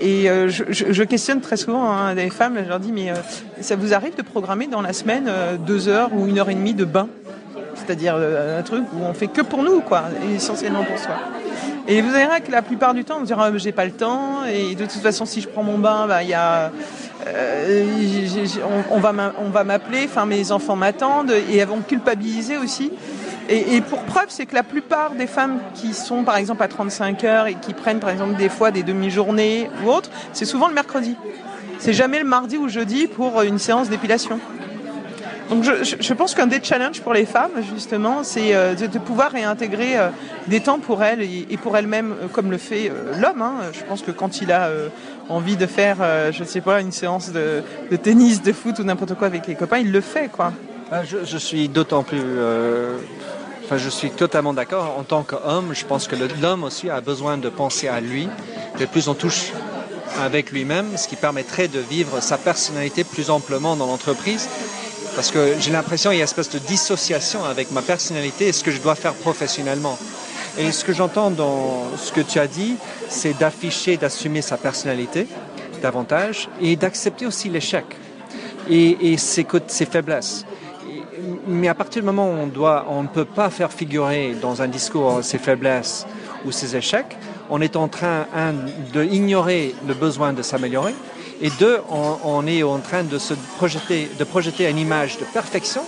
Et 0.00 0.26
je, 0.48 1.02
questionne 1.02 1.40
très 1.40 1.56
souvent 1.56 1.90
hein, 1.90 2.14
des 2.14 2.28
femmes, 2.28 2.58
je 2.62 2.68
leur 2.68 2.78
dis, 2.78 2.92
mais 2.92 3.12
ça 3.60 3.74
vous 3.74 3.94
arrive 3.94 4.14
de 4.16 4.22
programmer 4.22 4.66
dans 4.66 4.82
la 4.82 4.92
semaine 4.92 5.30
deux 5.66 5.88
heures 5.88 6.10
ou 6.12 6.26
une 6.26 6.38
heure 6.38 6.50
et 6.50 6.54
demie 6.54 6.74
de 6.74 6.84
bain? 6.84 7.08
C'est-à-dire 7.74 8.16
un 8.16 8.62
truc 8.62 8.84
où 8.92 9.02
on 9.02 9.14
fait 9.14 9.28
que 9.28 9.40
pour 9.40 9.62
nous, 9.62 9.80
quoi, 9.80 10.04
essentiellement 10.34 10.84
pour 10.84 10.98
soi. 10.98 11.14
Et 11.86 12.00
vous 12.00 12.10
verrez 12.10 12.40
que 12.40 12.50
la 12.50 12.62
plupart 12.62 12.94
du 12.94 13.04
temps, 13.04 13.18
on 13.20 13.24
dira 13.24 13.54
j'ai 13.58 13.72
pas 13.72 13.84
le 13.84 13.92
temps 13.92 14.44
et 14.44 14.74
de 14.74 14.84
toute 14.84 15.02
façon 15.02 15.26
si 15.26 15.42
je 15.42 15.48
prends 15.48 15.62
mon 15.62 15.78
bain, 15.78 16.06
bah 16.06 16.22
il 16.22 16.30
y 16.30 16.34
a 16.34 16.72
euh, 17.26 17.84
on, 18.90 19.00
va 19.00 19.64
m'appeler, 19.64 20.02
enfin 20.04 20.26
mes 20.26 20.50
enfants 20.50 20.76
m'attendent 20.76 21.32
et 21.32 21.56
elles 21.56 21.68
vont 21.68 21.80
culpabiliser 21.80 22.56
aussi. 22.56 22.90
Et, 23.50 23.82
pour 23.82 24.00
preuve, 24.04 24.26
c'est 24.28 24.46
que 24.46 24.54
la 24.54 24.62
plupart 24.62 25.10
des 25.10 25.26
femmes 25.26 25.58
qui 25.74 25.92
sont 25.92 26.24
par 26.24 26.38
exemple 26.38 26.62
à 26.62 26.68
35 26.68 27.24
heures 27.24 27.46
et 27.46 27.54
qui 27.54 27.74
prennent 27.74 28.00
par 28.00 28.08
exemple 28.08 28.36
des 28.36 28.48
fois 28.48 28.70
des 28.70 28.82
demi-journées 28.82 29.68
ou 29.84 29.90
autres, 29.90 30.08
c'est 30.32 30.46
souvent 30.46 30.68
le 30.68 30.74
mercredi. 30.74 31.14
C'est 31.78 31.92
jamais 31.92 32.18
le 32.18 32.24
mardi 32.24 32.56
ou 32.56 32.68
jeudi 32.68 33.06
pour 33.06 33.42
une 33.42 33.58
séance 33.58 33.90
d'épilation. 33.90 34.40
Donc 35.50 35.62
je, 35.62 36.14
pense 36.14 36.34
qu'un 36.34 36.46
des 36.46 36.62
challenges 36.62 37.00
pour 37.02 37.12
les 37.12 37.26
femmes, 37.26 37.52
justement, 37.74 38.24
c'est 38.24 38.54
euh, 38.54 38.74
de, 38.74 38.98
pouvoir 38.98 39.30
réintégrer 39.30 39.98
euh, 39.98 40.08
des 40.46 40.60
temps 40.60 40.78
pour 40.78 41.02
elles 41.02 41.20
et, 41.20 41.56
pour 41.58 41.76
elles-mêmes, 41.76 42.12
euh, 42.12 42.28
comme 42.28 42.50
le 42.50 42.56
fait 42.56 42.90
l'homme. 43.20 43.42
Hein. 43.42 43.54
Je 43.72 43.84
pense 43.84 44.00
que 44.00 44.10
quand 44.10 44.40
il 44.40 44.52
a 44.52 44.70
envie 45.28 45.56
de 45.56 45.66
faire, 45.66 45.98
je 46.32 46.42
ne 46.42 46.48
sais 46.48 46.60
pas, 46.60 46.80
une 46.80 46.92
séance 46.92 47.30
de, 47.30 47.62
tennis, 47.96 48.42
de 48.42 48.52
foot 48.52 48.78
ou 48.78 48.84
n'importe 48.84 49.14
quoi 49.14 49.26
avec 49.26 49.46
les 49.46 49.54
copains, 49.54 49.78
il 49.78 49.92
le 49.92 50.00
fait, 50.00 50.28
quoi. 50.28 50.52
Ah, 50.90 51.02
je, 51.04 51.38
suis 51.38 51.68
d'autant 51.68 52.02
plus... 52.02 52.22
Enfin, 53.64 53.78
je 53.78 53.88
suis 53.88 54.10
totalement 54.10 54.52
d'accord. 54.52 54.96
En 54.98 55.02
tant 55.02 55.22
qu'homme, 55.22 55.72
je 55.72 55.84
pense 55.86 56.06
que 56.06 56.16
l'homme 56.42 56.64
aussi 56.64 56.90
a 56.90 57.00
besoin 57.00 57.38
de 57.38 57.48
penser 57.48 57.88
à 57.88 58.00
lui, 58.00 58.28
de 58.78 58.84
plus 58.84 59.08
en 59.08 59.14
touche 59.14 59.52
avec 60.22 60.52
lui-même, 60.52 60.96
ce 60.96 61.08
qui 61.08 61.16
permettrait 61.16 61.68
de 61.68 61.80
vivre 61.80 62.20
sa 62.20 62.38
personnalité 62.38 63.04
plus 63.04 63.30
amplement 63.30 63.76
dans 63.76 63.86
l'entreprise 63.86 64.48
parce 65.14 65.30
que 65.30 65.54
j'ai 65.60 65.70
l'impression 65.70 66.10
qu'il 66.10 66.18
y 66.18 66.20
a 66.20 66.24
une 66.24 66.28
espèce 66.28 66.50
de 66.50 66.58
dissociation 66.58 67.44
avec 67.44 67.70
ma 67.70 67.82
personnalité 67.82 68.48
et 68.48 68.52
ce 68.52 68.64
que 68.64 68.70
je 68.70 68.80
dois 68.80 68.94
faire 68.94 69.14
professionnellement. 69.14 69.98
Et 70.58 70.70
ce 70.70 70.84
que 70.84 70.92
j'entends 70.92 71.30
dans 71.30 71.84
ce 71.96 72.12
que 72.12 72.20
tu 72.20 72.38
as 72.38 72.46
dit, 72.46 72.76
c'est 73.08 73.36
d'afficher, 73.36 73.96
d'assumer 73.96 74.42
sa 74.42 74.56
personnalité 74.56 75.26
davantage 75.82 76.48
et 76.60 76.76
d'accepter 76.76 77.26
aussi 77.26 77.48
l'échec 77.48 77.84
et, 78.70 79.12
et 79.12 79.16
ses, 79.18 79.46
ses, 79.66 79.84
faiblesses. 79.84 80.46
Mais 81.46 81.68
à 81.68 81.74
partir 81.74 82.02
du 82.02 82.06
moment 82.06 82.28
où 82.30 82.34
on, 82.34 82.46
doit, 82.46 82.86
on 82.88 83.02
ne 83.02 83.08
peut 83.08 83.26
pas 83.26 83.50
faire 83.50 83.72
figurer 83.72 84.34
dans 84.40 84.62
un 84.62 84.68
discours 84.68 85.22
ses 85.22 85.38
faiblesses 85.38 86.06
ou 86.46 86.52
ses 86.52 86.74
échecs, 86.76 87.16
on 87.50 87.60
est 87.60 87.76
en 87.76 87.88
train, 87.88 88.26
un, 88.34 88.54
de 88.92 89.04
ignorer 89.04 89.74
le 89.86 89.94
besoin 89.94 90.32
de 90.32 90.42
s'améliorer 90.42 90.94
et 91.40 91.50
deux, 91.58 91.80
on, 91.88 92.46
est 92.46 92.62
en 92.62 92.78
train 92.78 93.02
de 93.02 93.18
se 93.18 93.34
projeter, 93.56 94.10
de 94.18 94.24
projeter 94.24 94.68
une 94.68 94.78
image 94.78 95.18
de 95.18 95.24
perfection, 95.24 95.82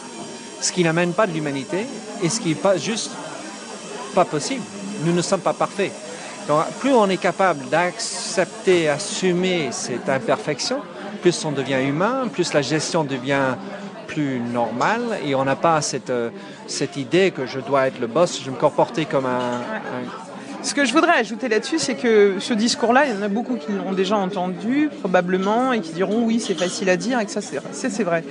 ce 0.61 0.73
qui 0.73 0.83
n'amène 0.83 1.13
pas 1.13 1.27
de 1.27 1.33
l'humanité 1.33 1.87
et 2.23 2.29
ce 2.29 2.41
qui 2.41 2.49
n'est 2.51 2.55
pas 2.55 2.77
juste 2.77 3.11
pas 4.15 4.25
possible. 4.25 4.63
Nous 5.05 5.13
ne 5.13 5.23
sommes 5.23 5.41
pas 5.41 5.53
parfaits. 5.53 5.93
Donc, 6.49 6.65
plus 6.81 6.93
on 6.93 7.09
est 7.09 7.17
capable 7.17 7.69
d'accepter, 7.69 8.89
assumer 8.89 9.69
cette 9.73 10.09
imperfection, 10.09 10.81
plus 11.21 11.45
on 11.45 11.53
devient 11.53 11.81
humain, 11.83 12.29
plus 12.33 12.53
la 12.53 12.63
gestion 12.63 13.05
devient 13.05 13.57
plus 14.07 14.41
normale 14.41 15.19
et 15.25 15.35
on 15.35 15.45
n'a 15.45 15.57
pas 15.57 15.81
cette, 15.83 16.11
euh, 16.11 16.31
cette 16.69 16.97
idée 16.97 17.33
que 17.33 17.45
je 17.45 17.59
dois 17.59 17.89
être 17.89 17.99
le 17.99 18.07
boss, 18.07 18.41
je 18.43 18.51
me 18.51 18.57
comporter 18.57 19.05
comme 19.05 19.27
un 19.27 19.61
ce 20.67 20.75
que 20.75 20.85
je 20.85 20.93
voudrais 20.93 21.13
ajouter 21.13 21.49
là-dessus, 21.49 21.79
c'est 21.79 21.95
que 21.95 22.35
ce 22.41 22.53
discours-là, 22.53 23.07
il 23.07 23.15
y 23.15 23.17
en 23.17 23.23
a 23.23 23.29
beaucoup 23.29 23.55
qui 23.55 23.71
l'ont 23.71 23.93
déjà 23.93 24.17
entendu, 24.17 24.91
probablement, 24.99 25.73
et 25.73 25.81
qui 25.81 25.93
diront 25.93 26.25
oui, 26.25 26.43
c'est 26.45 26.59
facile 26.59 26.91
à 26.91 26.97
dire, 26.97 27.21
et 27.21 27.25
que 27.25 27.31
ça, 27.31 27.41
c'est 27.41 28.03
vrai. 28.03 28.25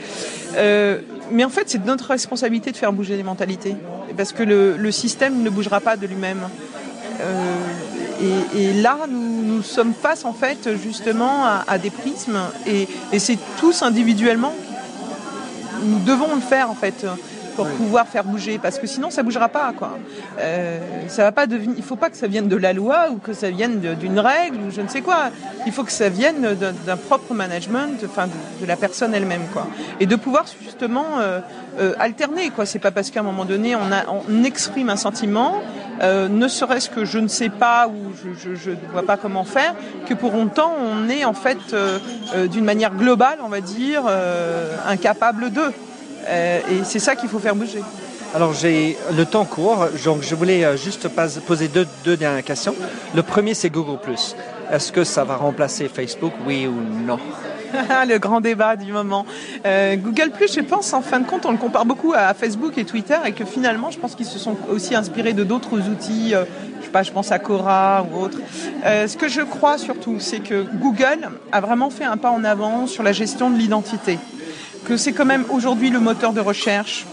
Euh, 0.58 1.00
mais 1.32 1.45
en 1.45 1.50
fait, 1.50 1.63
c'est 1.67 1.86
notre 1.86 2.10
responsabilité 2.10 2.74
de 2.74 2.78
faire 2.78 2.91
bouger 2.91 3.15
les 3.15 3.24
mentalités, 3.24 3.78
parce 4.17 4.34
que 4.34 4.43
le, 4.43 4.91
système 4.91 5.43
ne 5.43 5.50
bougera 5.50 5.80
pas 5.80 5.95
de 5.95 6.06
lui-même. 6.08 6.41
Euh, 7.21 8.43
et, 8.54 8.74
là, 8.82 8.98
nous, 9.10 9.63
sommes 9.63 9.93
face, 9.93 10.26
en 10.26 10.34
fait, 10.34 10.76
justement, 10.76 11.45
à, 11.65 11.78
des 11.78 11.89
prismes, 11.89 12.39
et, 12.67 12.89
et 13.13 13.19
c'est 13.19 13.38
tous 13.62 13.82
individuellement, 13.82 14.54
nous 15.86 16.00
devons 16.00 16.36
le 16.36 16.41
faire, 16.41 16.69
en 16.69 16.76
fait 16.76 17.06
pour 17.56 17.68
pouvoir 17.68 18.08
faire 18.08 18.24
bouger, 18.24 18.60
parce 18.62 18.80
que 18.80 18.88
sinon 18.88 19.10
ça 19.10 19.24
bougera 19.24 19.50
pas. 19.50 19.74
Quoi. 19.78 19.98
Euh, 20.39 20.80
ça 21.08 21.24
va 21.24 21.32
pas 21.32 21.48
devenir. 21.48 21.76
Il 21.78 21.84
faut 21.84 21.96
pas 21.96 22.10
que 22.10 22.18
ça 22.18 22.28
vienne 22.28 22.48
de 22.48 22.56
la 22.56 22.74
loi 22.74 23.08
ou 23.12 23.18
que 23.18 23.34
ça 23.34 23.50
vienne 23.50 23.80
d'une 23.80 24.20
règle 24.20 24.58
ou 24.68 24.72
je 24.72 24.82
ne 24.82 24.88
sais 24.88 25.02
quoi. 25.02 25.30
Il 25.65 25.72
faut 25.72 25.84
que 25.84 25.91
ça 25.91 26.10
vienne 26.10 26.56
d'un 26.86 26.98
propre 26.98 27.34
management, 27.34 28.04
enfin 28.06 28.28
de, 28.28 28.65
la 28.65 28.76
personne 28.76 29.13
elle-même, 29.13 29.48
quoi. 29.54 29.68
Et 30.00 30.06
de 30.06 30.15
pouvoir 30.15 30.46
justement 30.63 31.20
euh, 31.20 31.39
euh, 31.80 31.94
alterner, 32.00 32.50
quoi. 32.50 32.65
C'est 32.65 32.80
pas 32.80 32.91
parce 32.91 33.10
qu'à 33.10 33.22
un 33.22 33.24
moment 33.24 33.46
donné 33.46 33.76
on, 33.76 33.91
a, 33.91 34.46
exprime 34.46 34.89
un 34.89 34.96
sentiment, 34.96 35.62
ne 36.02 36.48
serait-ce 36.48 36.89
que 36.89 37.06
je 37.06 37.20
ne 37.20 37.28
sais 37.28 37.50
pas 37.50 37.88
ou 37.88 38.13
je 38.38 38.72
ne 38.72 38.76
vois 38.91 39.04
pas 39.04 39.18
comment 39.18 39.44
faire, 39.44 39.74
que 40.08 40.13
pour 40.13 40.36
autant 40.36 40.74
on 40.78 41.10
est 41.10 41.26
en 41.26 41.34
fait 41.34 41.76
d'une 42.52 42.65
manière 42.65 42.94
globale, 42.94 43.39
on 43.44 43.48
va 43.48 43.62
dire, 43.62 44.04
incapable 44.88 45.52
d'eux. 45.52 45.72
Euh, 46.28 46.60
et 46.72 46.84
c'est 46.84 47.00
ça 47.00 47.16
qu'il 47.16 47.30
faut 47.30 47.40
faire 47.40 47.56
bouger. 47.56 47.82
Alors 48.34 48.54
j'ai 48.54 48.98
le 49.16 49.26
temps 49.26 49.46
court, 49.46 49.88
donc 50.04 50.22
je 50.22 50.36
voulais 50.36 50.66
euh, 50.66 50.76
juste 50.76 51.08
poser 51.46 51.68
deux, 51.68 51.88
deux 52.04 52.18
dernières 52.18 52.44
questions. 52.44 52.76
Le 53.16 53.24
premier 53.24 53.54
c'est 53.54 53.70
Google⁇ 53.70 54.00
Est-ce 54.72 54.92
que 54.92 55.04
ça 55.04 55.24
va 55.24 55.38
remplacer 55.38 55.88
Facebook, 55.88 56.34
oui 56.46 56.68
ou 56.68 57.06
non? 57.06 57.20
Le 58.08 58.18
grand 58.18 58.42
débat 58.42 58.76
du 58.76 58.92
moment. 58.92 59.26
Euh, 59.66 59.96
Google 59.96 60.32
Plus, 60.32 60.54
je 60.54 60.62
pense, 60.62 60.94
en 60.94 61.02
fin 61.02 61.20
de 61.20 61.26
compte, 61.26 61.46
on 61.46 61.52
le 61.52 61.58
compare 61.58 61.86
beaucoup 61.86 62.14
à 62.14 62.34
Facebook 62.34 62.78
et 62.78 62.86
Twitter 62.86 63.18
et 63.26 63.32
que 63.34 63.44
finalement, 63.44 63.92
je 63.92 64.00
pense 64.00 64.16
qu'ils 64.16 64.26
se 64.26 64.40
sont 64.40 64.56
aussi 64.70 64.96
inspirés 64.96 65.34
de 65.34 65.44
d'autres 65.44 65.80
outils. 65.90 66.32
je 66.32 66.86
sais 66.86 66.92
pas, 66.92 67.04
je 67.04 67.12
pense 67.12 67.32
à 67.32 67.40
Cora 67.40 68.06
ou 68.12 68.22
autre. 68.22 68.38
ce 68.84 69.18
que 69.18 69.28
je 69.28 69.42
crois 69.42 69.78
surtout, 69.78 70.18
c'est 70.20 70.40
que 70.40 70.66
Google 70.76 71.30
a 71.52 71.60
vraiment 71.60 71.90
fait 71.90 72.06
un 72.06 72.18
pas 72.18 72.32
en 72.32 72.44
avant 72.44 72.88
sur 72.88 73.04
la 73.04 73.12
gestion 73.12 73.50
de 73.50 73.58
l'identité 73.58 74.20
que 74.86 74.98
c'est 74.98 75.13
quand 75.13 75.26
même 75.26 75.45
aujourd'hui 75.50 75.89
le 75.89 76.00
moteur 76.00 76.32
de 76.32 76.39
recherche 76.39 77.06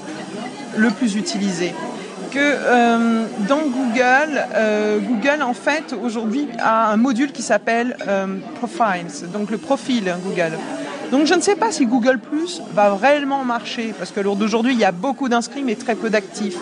le 0.77 0.91
plus 0.91 1.17
utilisé. 1.17 1.75
Que 2.31 2.39
euh, 2.39 3.27
dans 3.49 3.63
Google, 3.63 4.43
euh, 4.55 4.99
Google 5.01 5.43
en 5.43 5.53
fait 5.53 5.95
aujourd'hui 6.01 6.49
a 6.59 6.91
un 6.91 6.97
module 6.97 7.33
qui 7.33 7.43
s'appelle 7.43 7.97
euh, 8.09 8.27
Profiles, 8.55 9.31
donc 9.33 9.51
le 9.51 9.59
profil 9.59 10.15
Google. 10.25 10.53
Donc 11.11 11.27
je 11.27 11.35
ne 11.35 11.41
sais 11.41 11.57
pas 11.57 11.73
si 11.73 11.85
Google 11.85 12.19
Plus 12.19 12.63
va 12.73 12.95
réellement 12.95 13.45
marcher 13.45 13.93
parce 13.99 14.11
que 14.11 14.21
d'aujourd'hui 14.21 14.73
il 14.73 14.79
y 14.79 14.85
a 14.85 14.93
beaucoup 14.93 15.29
d'inscrits 15.29 15.63
mais 15.63 15.75
très 15.75 15.95
peu 15.95 16.09
d'actifs. 16.09 16.57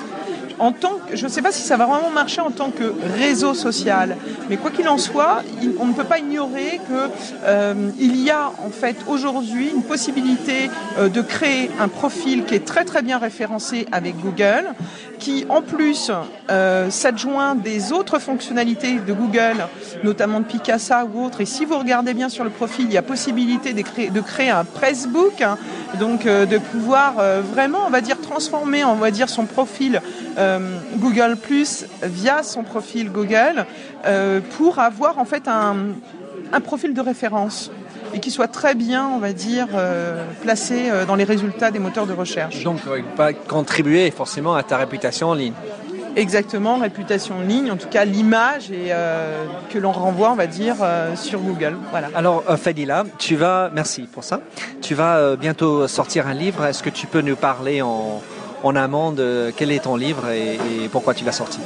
En 0.60 0.72
tant 0.72 0.98
que, 1.08 1.16
je 1.16 1.24
ne 1.24 1.30
sais 1.30 1.42
pas 1.42 1.52
si 1.52 1.62
ça 1.62 1.76
va 1.76 1.86
vraiment 1.86 2.10
marcher 2.10 2.42
en 2.42 2.50
tant 2.50 2.70
que 2.70 2.92
réseau 3.16 3.54
social, 3.54 4.16
mais 4.48 4.58
quoi 4.58 4.70
qu'il 4.70 4.88
en 4.88 4.98
soit, 4.98 5.42
on 5.78 5.86
ne 5.86 5.94
peut 5.94 6.04
pas 6.04 6.18
ignorer 6.18 6.80
que 6.88 7.10
euh, 7.44 7.90
il 7.98 8.22
y 8.22 8.30
a 8.30 8.52
en 8.64 8.70
fait 8.70 8.96
aujourd'hui 9.08 9.70
une 9.74 9.82
possibilité 9.82 10.70
euh, 10.98 11.08
de 11.08 11.22
créer 11.22 11.70
un 11.80 11.88
profil 11.88 12.44
qui 12.44 12.54
est 12.54 12.64
très 12.64 12.84
très 12.84 13.00
bien 13.00 13.18
référencé 13.18 13.86
avec 13.90 14.20
Google, 14.20 14.66
qui 15.20 15.44
en 15.48 15.62
plus 15.62 16.10
euh, 16.50 16.90
s'adjoint 16.90 17.54
des 17.54 17.92
autres 17.92 18.18
fonctionnalités 18.18 18.98
de 18.98 19.12
Google, 19.12 19.68
notamment 20.02 20.40
de 20.40 20.46
Picasa 20.46 21.04
ou 21.04 21.24
autres. 21.24 21.40
Et 21.42 21.46
si 21.46 21.64
vous 21.64 21.78
regardez 21.78 22.14
bien 22.14 22.28
sur 22.28 22.42
le 22.42 22.50
profil, 22.50 22.86
il 22.86 22.92
y 22.92 22.96
a 22.96 23.02
possibilité 23.02 23.72
de 23.72 23.82
créer, 23.82 24.10
de 24.10 24.20
créer 24.20 24.50
un 24.50 24.64
pressbook, 24.64 25.42
hein, 25.42 25.58
donc 26.00 26.26
euh, 26.26 26.46
de 26.46 26.58
pouvoir 26.58 27.16
euh, 27.18 27.42
vraiment, 27.42 27.80
on 27.86 27.90
va 27.90 28.00
dire, 28.00 28.20
transformer, 28.20 28.84
on 28.84 28.96
va 28.96 29.10
dire, 29.10 29.28
son 29.28 29.44
profil 29.44 30.00
Google 30.96 31.36
Plus 31.36 31.86
via 32.02 32.42
son 32.42 32.62
profil 32.62 33.10
Google 33.10 33.66
pour 34.56 34.78
avoir 34.78 35.18
en 35.18 35.24
fait 35.24 35.48
un, 35.48 35.76
un 36.52 36.60
profil 36.60 36.94
de 36.94 37.00
référence 37.00 37.70
et 38.14 38.20
qui 38.20 38.30
soit 38.30 38.48
très 38.48 38.74
bien, 38.74 39.08
on 39.08 39.18
va 39.18 39.32
dire, 39.32 39.68
euh, 39.74 40.24
placé 40.42 40.90
euh, 40.90 41.04
dans 41.04 41.14
les 41.14 41.24
résultats 41.24 41.70
des 41.70 41.78
moteurs 41.78 42.06
de 42.06 42.12
recherche. 42.12 42.62
Donc, 42.64 42.80
pas 43.16 43.32
contribuer 43.32 44.10
forcément 44.10 44.54
à 44.54 44.62
ta 44.62 44.76
réputation 44.76 45.28
en 45.28 45.34
ligne. 45.34 45.52
Exactement, 46.16 46.78
réputation 46.78 47.36
en 47.36 47.42
ligne, 47.42 47.70
en 47.70 47.76
tout 47.76 47.86
cas 47.88 48.04
l'image 48.04 48.72
et 48.72 48.88
euh, 48.90 49.44
que 49.72 49.78
l'on 49.78 49.92
renvoie, 49.92 50.32
on 50.32 50.34
va 50.34 50.48
dire, 50.48 50.74
sur 51.14 51.38
Google. 51.38 51.76
Voilà. 51.92 52.08
Alors, 52.16 52.42
Fadila, 52.58 53.04
tu 53.18 53.36
vas, 53.36 53.70
merci 53.72 54.08
pour 54.12 54.24
ça. 54.24 54.40
Tu 54.82 54.96
vas 54.96 55.36
bientôt 55.36 55.86
sortir 55.86 56.26
un 56.26 56.34
livre. 56.34 56.64
Est-ce 56.64 56.82
que 56.82 56.90
tu 56.90 57.06
peux 57.06 57.20
nous 57.20 57.36
parler 57.36 57.80
en, 57.80 58.20
en 58.62 58.76
amont 58.76 59.12
de 59.12 59.52
quel 59.56 59.72
est 59.72 59.84
ton 59.84 59.96
livre 59.96 60.28
et, 60.30 60.58
pourquoi 60.90 61.14
tu 61.14 61.24
l'as 61.24 61.32
sorti? 61.32 61.60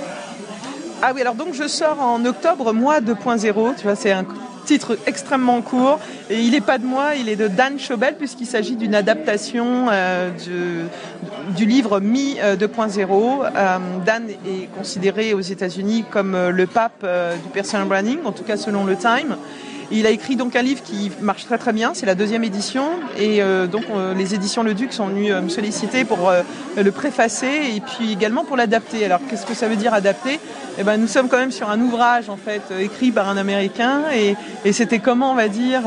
Ah 1.02 1.12
oui, 1.14 1.20
alors 1.20 1.34
donc 1.34 1.54
je 1.54 1.68
sors 1.68 2.00
en 2.00 2.24
octobre, 2.24 2.72
mois 2.72 3.00
2.0, 3.00 3.76
tu 3.76 3.82
vois, 3.82 3.94
c'est 3.94 4.12
un 4.12 4.24
titre 4.64 4.98
extrêmement 5.06 5.60
court. 5.60 6.00
Et 6.30 6.40
il 6.40 6.52
n'est 6.52 6.60
pas 6.60 6.78
de 6.78 6.86
moi, 6.86 7.14
il 7.14 7.28
est 7.28 7.36
de 7.36 7.48
Dan 7.48 7.78
Schobel, 7.78 8.16
puisqu'il 8.16 8.46
s'agit 8.46 8.76
d'une 8.76 8.94
adaptation 8.94 9.88
euh, 9.92 10.30
du, 11.56 11.66
livre 11.66 12.00
Mi 12.00 12.36
2.0. 12.36 13.44
Euh, 13.44 13.78
Dan 14.04 14.28
est 14.28 14.68
considéré 14.76 15.34
aux 15.34 15.40
États-Unis 15.40 16.04
comme 16.10 16.34
euh, 16.34 16.50
le 16.50 16.66
pape 16.66 17.06
du 17.44 17.48
personal 17.50 17.86
branding, 17.86 18.18
en 18.24 18.32
tout 18.32 18.44
cas 18.44 18.56
selon 18.56 18.84
le 18.84 18.96
Time. 18.96 19.36
Il 19.90 20.06
a 20.06 20.10
écrit 20.10 20.36
donc 20.36 20.56
un 20.56 20.62
livre 20.62 20.82
qui 20.82 21.10
marche 21.20 21.44
très 21.44 21.58
très 21.58 21.72
bien, 21.72 21.92
c'est 21.94 22.06
la 22.06 22.14
deuxième 22.14 22.44
édition, 22.44 22.84
et 23.18 23.42
euh, 23.42 23.66
donc 23.66 23.84
euh, 23.90 24.14
les 24.14 24.34
éditions 24.34 24.62
Le 24.62 24.74
Duc 24.74 24.92
sont 24.92 25.06
venues 25.06 25.32
euh, 25.32 25.42
me 25.42 25.48
solliciter 25.48 26.04
pour 26.04 26.32
le 26.76 26.92
préfacer 26.92 27.74
et 27.76 27.80
puis 27.80 28.12
également 28.12 28.44
pour 28.44 28.56
l'adapter. 28.56 29.04
Alors 29.04 29.20
qu'est-ce 29.28 29.46
que 29.46 29.54
ça 29.54 29.68
veut 29.68 29.76
dire 29.76 29.94
adapter? 29.94 30.40
Eh 30.78 30.82
ben 30.82 30.96
nous 30.96 31.06
sommes 31.06 31.28
quand 31.28 31.38
même 31.38 31.52
sur 31.52 31.70
un 31.70 31.80
ouvrage 31.80 32.28
en 32.28 32.36
fait 32.36 32.62
écrit 32.80 33.12
par 33.12 33.28
un 33.28 33.36
Américain. 33.36 34.02
Et, 34.14 34.34
et 34.64 34.72
c'était 34.72 34.98
comment 34.98 35.32
on 35.32 35.34
va 35.34 35.48
dire 35.48 35.82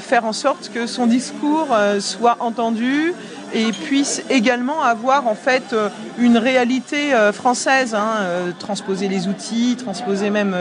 faire 0.00 0.26
en 0.26 0.34
sorte 0.34 0.70
que 0.74 0.86
son 0.86 1.06
discours 1.06 1.68
soit 2.00 2.36
entendu 2.40 3.14
et 3.54 3.72
puisse 3.72 4.22
également 4.28 4.82
avoir 4.82 5.26
en 5.26 5.34
fait 5.34 5.74
une 6.18 6.36
réalité 6.36 7.12
française, 7.32 7.94
hein, 7.94 8.52
transposer 8.58 9.08
les 9.08 9.26
outils, 9.26 9.76
transposer 9.76 10.28
même 10.28 10.54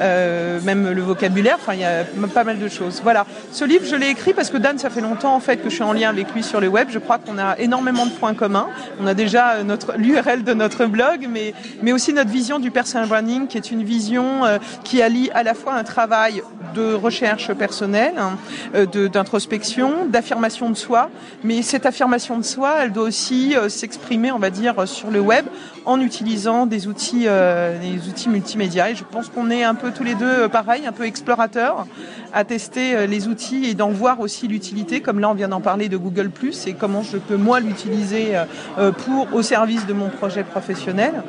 euh, 0.00 0.60
même 0.62 0.90
le 0.90 1.02
vocabulaire. 1.02 1.56
Enfin, 1.60 1.74
il 1.74 1.80
y 1.80 1.84
a 1.84 2.04
pas 2.32 2.44
mal 2.44 2.58
de 2.58 2.68
choses. 2.68 3.00
Voilà. 3.02 3.26
Ce 3.52 3.64
livre, 3.64 3.84
je 3.86 3.96
l'ai 3.96 4.08
écrit 4.08 4.32
parce 4.32 4.50
que 4.50 4.56
Dan, 4.56 4.78
ça 4.78 4.90
fait 4.90 5.00
longtemps 5.00 5.34
en 5.34 5.40
fait 5.40 5.58
que 5.58 5.70
je 5.70 5.74
suis 5.74 5.82
en 5.82 5.92
lien 5.92 6.10
avec 6.10 6.32
lui 6.34 6.42
sur 6.42 6.60
le 6.60 6.68
web. 6.68 6.88
Je 6.90 6.98
crois 6.98 7.18
qu'on 7.18 7.38
a 7.38 7.58
énormément 7.58 8.06
de 8.06 8.10
points 8.12 8.34
communs. 8.34 8.68
On 9.00 9.06
a 9.06 9.14
déjà 9.14 9.62
notre 9.62 9.94
l'URL 9.96 10.44
de 10.44 10.54
notre 10.54 10.86
blog, 10.86 11.28
mais 11.30 11.54
mais 11.82 11.92
aussi 11.92 12.12
notre 12.12 12.30
vision 12.30 12.58
du 12.58 12.70
personal 12.70 13.08
branding, 13.08 13.46
qui 13.46 13.56
est 13.56 13.70
une 13.70 13.82
vision 13.82 14.44
euh, 14.44 14.58
qui 14.82 15.02
allie 15.02 15.30
à 15.34 15.42
la 15.42 15.54
fois 15.54 15.74
un 15.74 15.84
travail 15.84 16.42
de 16.74 16.94
recherche 16.94 17.52
personnelle, 17.52 18.14
hein, 18.18 18.36
euh, 18.74 18.86
d'introspection, 19.08 20.06
d'affirmation 20.06 20.70
de 20.70 20.76
soi. 20.76 21.10
Mais 21.42 21.62
cette 21.62 21.86
affirmation 21.86 22.38
de 22.38 22.44
soi, 22.44 22.76
elle 22.80 22.92
doit 22.92 23.04
aussi 23.04 23.54
s'exprimer, 23.68 24.32
on 24.32 24.38
va 24.38 24.50
dire, 24.50 24.88
sur 24.88 25.10
le 25.10 25.20
web 25.20 25.44
en 25.86 26.00
utilisant 26.00 26.66
des 26.66 26.86
outils, 26.86 27.26
des 27.26 28.08
outils 28.08 28.28
multimédia. 28.28 28.90
Et 28.90 28.94
je 28.94 29.04
pense 29.04 29.28
qu'on 29.28 29.50
est 29.50 29.62
un 29.62 29.74
peu 29.74 29.90
tous 29.90 30.04
les 30.04 30.14
deux 30.14 30.44
euh, 30.44 30.48
pareil, 30.48 30.86
un 30.86 30.92
peu 30.92 31.04
explorateurs, 31.04 31.86
à 32.32 32.44
tester 32.44 32.94
euh, 32.94 33.06
les 33.06 33.28
outils 33.28 33.66
et 33.66 33.74
d'en 33.74 33.90
voir 33.90 34.20
aussi 34.20 34.48
l'utilité, 34.48 35.00
comme 35.00 35.20
là 35.20 35.30
on 35.30 35.34
vient 35.34 35.48
d'en 35.48 35.60
parler 35.60 35.88
de 35.88 35.96
Google⁇ 35.96 36.30
et 36.68 36.74
comment 36.74 37.02
je 37.02 37.18
peux 37.18 37.36
moi 37.36 37.60
l'utiliser 37.60 38.32
euh, 38.78 38.92
pour 38.92 39.34
au 39.34 39.42
service 39.42 39.86
de 39.86 39.92
mon 39.92 40.08
projet 40.08 40.44
professionnel. 40.44 41.22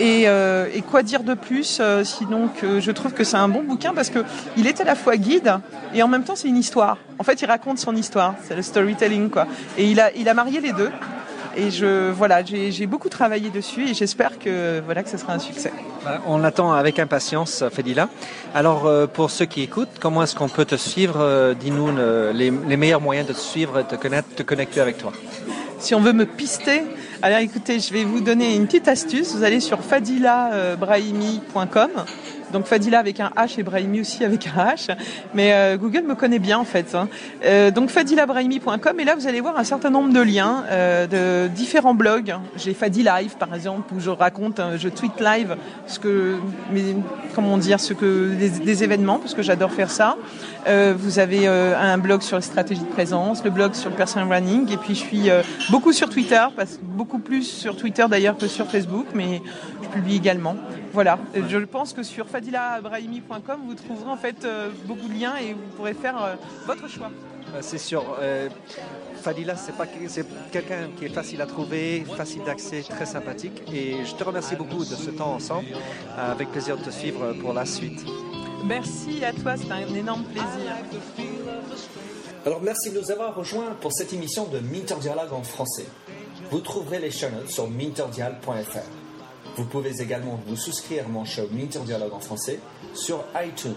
Et, 0.00 0.26
et, 0.26 0.82
quoi 0.82 1.02
dire 1.02 1.24
de 1.24 1.34
plus 1.34 1.82
Sinon 2.04 2.48
que 2.60 2.78
je 2.78 2.92
trouve 2.92 3.14
que 3.14 3.24
c'est 3.24 3.36
un 3.36 3.48
bon 3.48 3.64
bouquin 3.64 3.92
parce 3.94 4.10
que 4.10 4.20
il 4.56 4.68
est 4.68 4.80
à 4.80 4.84
la 4.84 4.94
fois 4.94 5.16
guide 5.16 5.54
et 5.92 6.04
en 6.04 6.08
même 6.08 6.22
temps 6.22 6.36
c'est 6.36 6.46
une 6.46 6.56
histoire. 6.56 6.98
En 7.18 7.24
fait, 7.24 7.42
il 7.42 7.46
raconte 7.46 7.80
son 7.80 7.96
histoire, 7.96 8.36
c'est 8.44 8.54
le 8.54 8.62
storytelling 8.62 9.28
quoi. 9.28 9.48
Et 9.76 9.90
il 9.90 9.98
a 9.98 10.12
il 10.14 10.28
a 10.28 10.34
marié 10.34 10.60
les 10.60 10.72
deux. 10.72 10.90
Et 11.58 11.70
je, 11.72 12.12
voilà, 12.12 12.44
j'ai 12.44 12.86
beaucoup 12.86 13.08
travaillé 13.08 13.50
dessus 13.50 13.88
et 13.88 13.94
j'espère 13.94 14.38
que, 14.38 14.80
voilà, 14.84 15.02
que 15.02 15.10
ce 15.10 15.18
sera 15.18 15.32
un 15.32 15.40
succès. 15.40 15.72
Bah, 16.04 16.20
on 16.26 16.38
l'attend 16.38 16.72
avec 16.72 17.00
impatience, 17.00 17.64
Fedila. 17.72 18.08
Alors, 18.54 18.86
euh, 18.86 19.08
pour 19.08 19.30
ceux 19.30 19.46
qui 19.46 19.62
écoutent, 19.62 19.98
comment 19.98 20.22
est-ce 20.22 20.36
qu'on 20.36 20.48
peut 20.48 20.64
te 20.64 20.76
suivre 20.76 21.16
euh, 21.18 21.54
Dis-nous 21.54 21.88
les, 22.32 22.52
meilleurs 22.76 23.00
moyens 23.00 23.26
de 23.26 23.32
te 23.32 23.40
suivre 23.40 23.80
et 23.80 23.82
de 23.82 23.88
te, 23.88 23.96
connaître, 23.96 24.32
te 24.36 24.44
connecter 24.44 24.80
avec 24.80 24.98
toi? 24.98 25.10
Si 25.80 25.96
on 25.96 26.00
veut 26.00 26.12
me 26.12 26.26
pister, 26.26 26.82
alors 27.22 27.40
écoutez, 27.40 27.80
je 27.80 27.92
vais 27.92 28.04
vous 28.04 28.20
donner 28.20 28.54
une 28.54 28.66
petite 28.66 28.86
astuce. 28.86 29.34
Vous 29.34 29.42
allez 29.42 29.58
sur 29.58 29.80
fadilabrahimi.com 29.80 31.90
donc 32.52 32.66
Fadila 32.66 32.98
avec 32.98 33.20
un 33.20 33.30
H 33.36 33.58
et 33.58 33.62
Brahimi 33.62 34.00
aussi 34.00 34.24
avec 34.24 34.46
un 34.46 34.74
H. 34.74 34.88
Mais 35.34 35.52
euh, 35.52 35.76
Google 35.76 36.02
me 36.02 36.14
connaît 36.14 36.38
bien 36.38 36.58
en 36.58 36.64
fait. 36.64 36.94
Hein. 36.94 37.08
Euh, 37.44 37.70
donc 37.70 37.90
fadilabrahimi.com 37.90 39.00
et 39.00 39.04
là 39.04 39.14
vous 39.14 39.26
allez 39.26 39.40
voir 39.40 39.58
un 39.58 39.64
certain 39.64 39.90
nombre 39.90 40.12
de 40.12 40.20
liens 40.20 40.64
euh, 40.70 41.06
de 41.06 41.48
différents 41.48 41.94
blogs. 41.94 42.34
J'ai 42.56 42.74
Fadi 42.74 43.02
Live 43.02 43.36
par 43.38 43.54
exemple 43.54 43.92
où 43.94 44.00
je 44.00 44.10
raconte, 44.10 44.60
je 44.76 44.88
tweet 44.88 45.20
live 45.20 45.56
ce 45.86 45.98
que, 45.98 46.36
comment 47.34 47.58
dire, 47.58 47.80
ce 47.80 47.92
que 47.92 48.34
des, 48.34 48.78
événements 48.82 49.18
parce 49.18 49.34
que 49.34 49.42
j'adore 49.42 49.72
faire 49.72 49.90
ça. 49.90 50.16
vous 50.66 51.18
avez 51.18 51.46
un 51.46 51.98
blog 51.98 52.22
sur 52.22 52.36
les 52.36 52.42
stratégies 52.42 52.82
de 52.82 52.86
présence, 52.86 53.42
le 53.44 53.50
blog 53.50 53.74
sur 53.74 53.90
le 53.90 53.96
personal 53.96 54.28
running 54.32 54.72
et 54.72 54.76
puis 54.76 54.94
je 54.94 55.00
suis 55.00 55.30
beaucoup 55.70 55.92
sur 55.92 56.08
Twitter, 56.08 56.44
parce, 56.56 56.78
beaucoup 56.80 57.18
plus 57.18 57.42
sur 57.42 57.76
Twitter 57.76 58.04
d'ailleurs 58.08 58.36
que 58.36 58.46
sur 58.46 58.66
Facebook, 58.70 59.06
mais 59.14 59.42
je 59.82 59.88
publie 59.88 60.16
également. 60.16 60.54
Voilà, 60.98 61.16
je 61.32 61.58
pense 61.58 61.92
que 61.92 62.02
sur 62.02 62.26
fadilabrahimi.com, 62.26 63.60
vous 63.68 63.74
trouverez 63.74 64.10
en 64.10 64.16
fait 64.16 64.44
euh, 64.44 64.68
beaucoup 64.84 65.06
de 65.06 65.14
liens 65.14 65.36
et 65.36 65.52
vous 65.52 65.68
pourrez 65.76 65.94
faire 65.94 66.20
euh, 66.20 66.34
votre 66.66 66.88
choix. 66.88 67.12
Euh, 67.54 67.58
c'est 67.60 67.78
sûr. 67.78 68.16
Fadila, 69.22 69.54
c'est 69.54 69.76
pas 69.76 69.84
c'est 70.08 70.26
quelqu'un 70.50 70.88
qui 70.98 71.04
est 71.04 71.14
facile 71.14 71.40
à 71.40 71.46
trouver, 71.46 72.04
facile 72.16 72.42
d'accès, 72.44 72.82
très 72.82 73.06
sympathique. 73.06 73.62
Et 73.72 74.04
je 74.04 74.12
te 74.12 74.24
remercie 74.24 74.56
beaucoup 74.56 74.80
de 74.84 74.96
ce 74.96 75.10
temps 75.10 75.34
ensemble. 75.34 75.68
Avec 76.18 76.50
plaisir 76.50 76.76
de 76.76 76.82
te 76.82 76.90
suivre 76.90 77.32
pour 77.34 77.52
la 77.52 77.64
suite. 77.64 78.04
Merci 78.64 79.24
à 79.24 79.32
toi, 79.32 79.54
c'est 79.56 79.70
un 79.70 79.94
énorme 79.94 80.24
plaisir. 80.24 80.72
Alors 82.44 82.60
merci 82.60 82.90
de 82.90 82.98
nous 82.98 83.12
avoir 83.12 83.36
rejoints 83.36 83.76
pour 83.80 83.92
cette 83.92 84.12
émission 84.12 84.48
de 84.48 84.58
Minter 84.58 84.96
Dialogue 85.00 85.32
en 85.32 85.44
français. 85.44 85.86
Vous 86.50 86.58
trouverez 86.58 86.98
les 86.98 87.12
chaînes 87.12 87.46
sur 87.46 87.70
minterdial.fr. 87.70 88.97
Vous 89.58 89.64
pouvez 89.64 90.00
également 90.00 90.40
vous 90.46 90.54
souscrire 90.54 91.06
à 91.06 91.08
mon 91.08 91.24
show 91.24 91.42
Minter 91.50 91.80
Dialogue 91.80 92.14
en 92.14 92.20
français 92.20 92.60
sur 92.94 93.24
iTunes, 93.44 93.74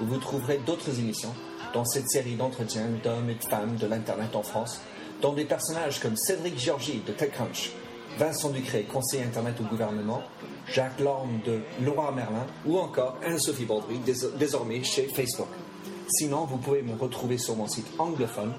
où 0.00 0.06
vous 0.06 0.16
trouverez 0.16 0.56
d'autres 0.64 0.98
émissions 0.98 1.34
dans 1.74 1.84
cette 1.84 2.08
série 2.08 2.34
d'entretiens 2.34 2.86
d'hommes 3.04 3.28
et 3.28 3.34
de 3.34 3.44
femmes 3.44 3.76
de 3.76 3.86
l'Internet 3.86 4.34
en 4.34 4.42
France, 4.42 4.80
dont 5.20 5.34
des 5.34 5.44
personnages 5.44 6.00
comme 6.00 6.16
Cédric 6.16 6.58
Georgie 6.58 7.02
de 7.06 7.12
TechCrunch, 7.12 7.72
Vincent 8.18 8.48
Ducré, 8.48 8.84
conseiller 8.84 9.22
Internet 9.22 9.56
au 9.60 9.64
gouvernement, 9.64 10.22
Jacques 10.66 10.98
Lorme 10.98 11.40
de 11.44 11.60
Laura 11.84 12.10
Merlin 12.10 12.46
ou 12.64 12.78
encore 12.78 13.18
Anne-Sophie 13.22 13.66
Baudry, 13.66 14.00
désormais 14.38 14.82
chez 14.82 15.08
Facebook. 15.08 15.48
Sinon, 16.08 16.46
vous 16.46 16.56
pouvez 16.56 16.80
me 16.80 16.98
retrouver 16.98 17.36
sur 17.36 17.54
mon 17.54 17.68
site 17.68 17.88
anglophone 17.98 18.54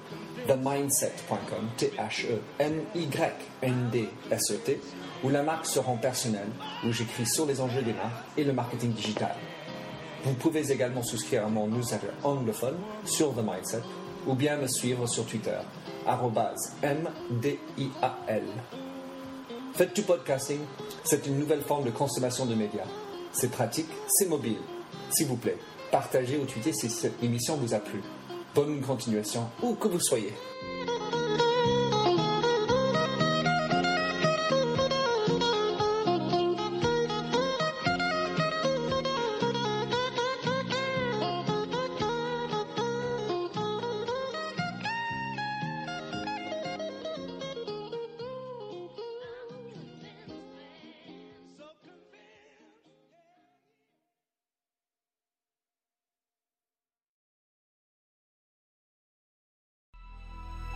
themindset.com, 0.48 1.70
T-H-E-M-Y-N-D-S-E-T, 1.78 2.40
où 5.24 5.30
la 5.30 5.44
marque 5.44 5.66
se 5.66 5.80
rend 5.80 5.98
personnelle, 5.98 6.50
où 6.86 6.92
j'écris 6.92 7.26
sur 7.26 7.46
les 7.46 7.62
enjeux 7.62 7.82
des 7.82 7.94
marques 7.94 8.26
et 8.38 8.44
le 8.44 8.54
marketing 8.54 8.94
digital. 8.94 9.36
Vous 10.24 10.34
pouvez 10.34 10.72
également 10.72 11.04
souscrire 11.04 11.46
à 11.46 11.50
mon 11.50 11.68
newsletter 11.68 12.08
anglophone 12.24 12.78
sur 13.06 13.34
The 13.34 13.44
Mindset 13.44 13.84
ou 14.28 14.34
bien 14.34 14.58
me 14.58 14.68
suivre 14.68 15.08
sur 15.08 15.26
Twitter, 15.26 15.58
MDIAL. 16.84 18.44
Faites 19.74 19.96
du 19.96 20.02
podcasting, 20.02 20.60
c'est 21.04 21.26
une 21.26 21.40
nouvelle 21.40 21.62
forme 21.62 21.86
de 21.86 21.92
consommation 21.92 22.46
de 22.46 22.56
médias. 22.56 22.88
C'est 23.32 23.52
pratique, 23.52 23.90
c'est 24.08 24.28
mobile. 24.28 24.58
S'il 25.10 25.28
vous 25.28 25.38
plaît, 25.38 25.58
partagez 25.92 26.38
ou 26.38 26.46
tweetez 26.46 26.74
si 26.74 26.90
cette 26.90 27.24
émission 27.24 27.56
vous 27.56 27.74
a 27.74 27.80
plu. 27.80 28.02
Bonne 28.54 28.82
continuation, 28.82 29.48
où 29.62 29.76
que 29.76 29.88
vous 29.88 30.02
soyez. 30.02 30.34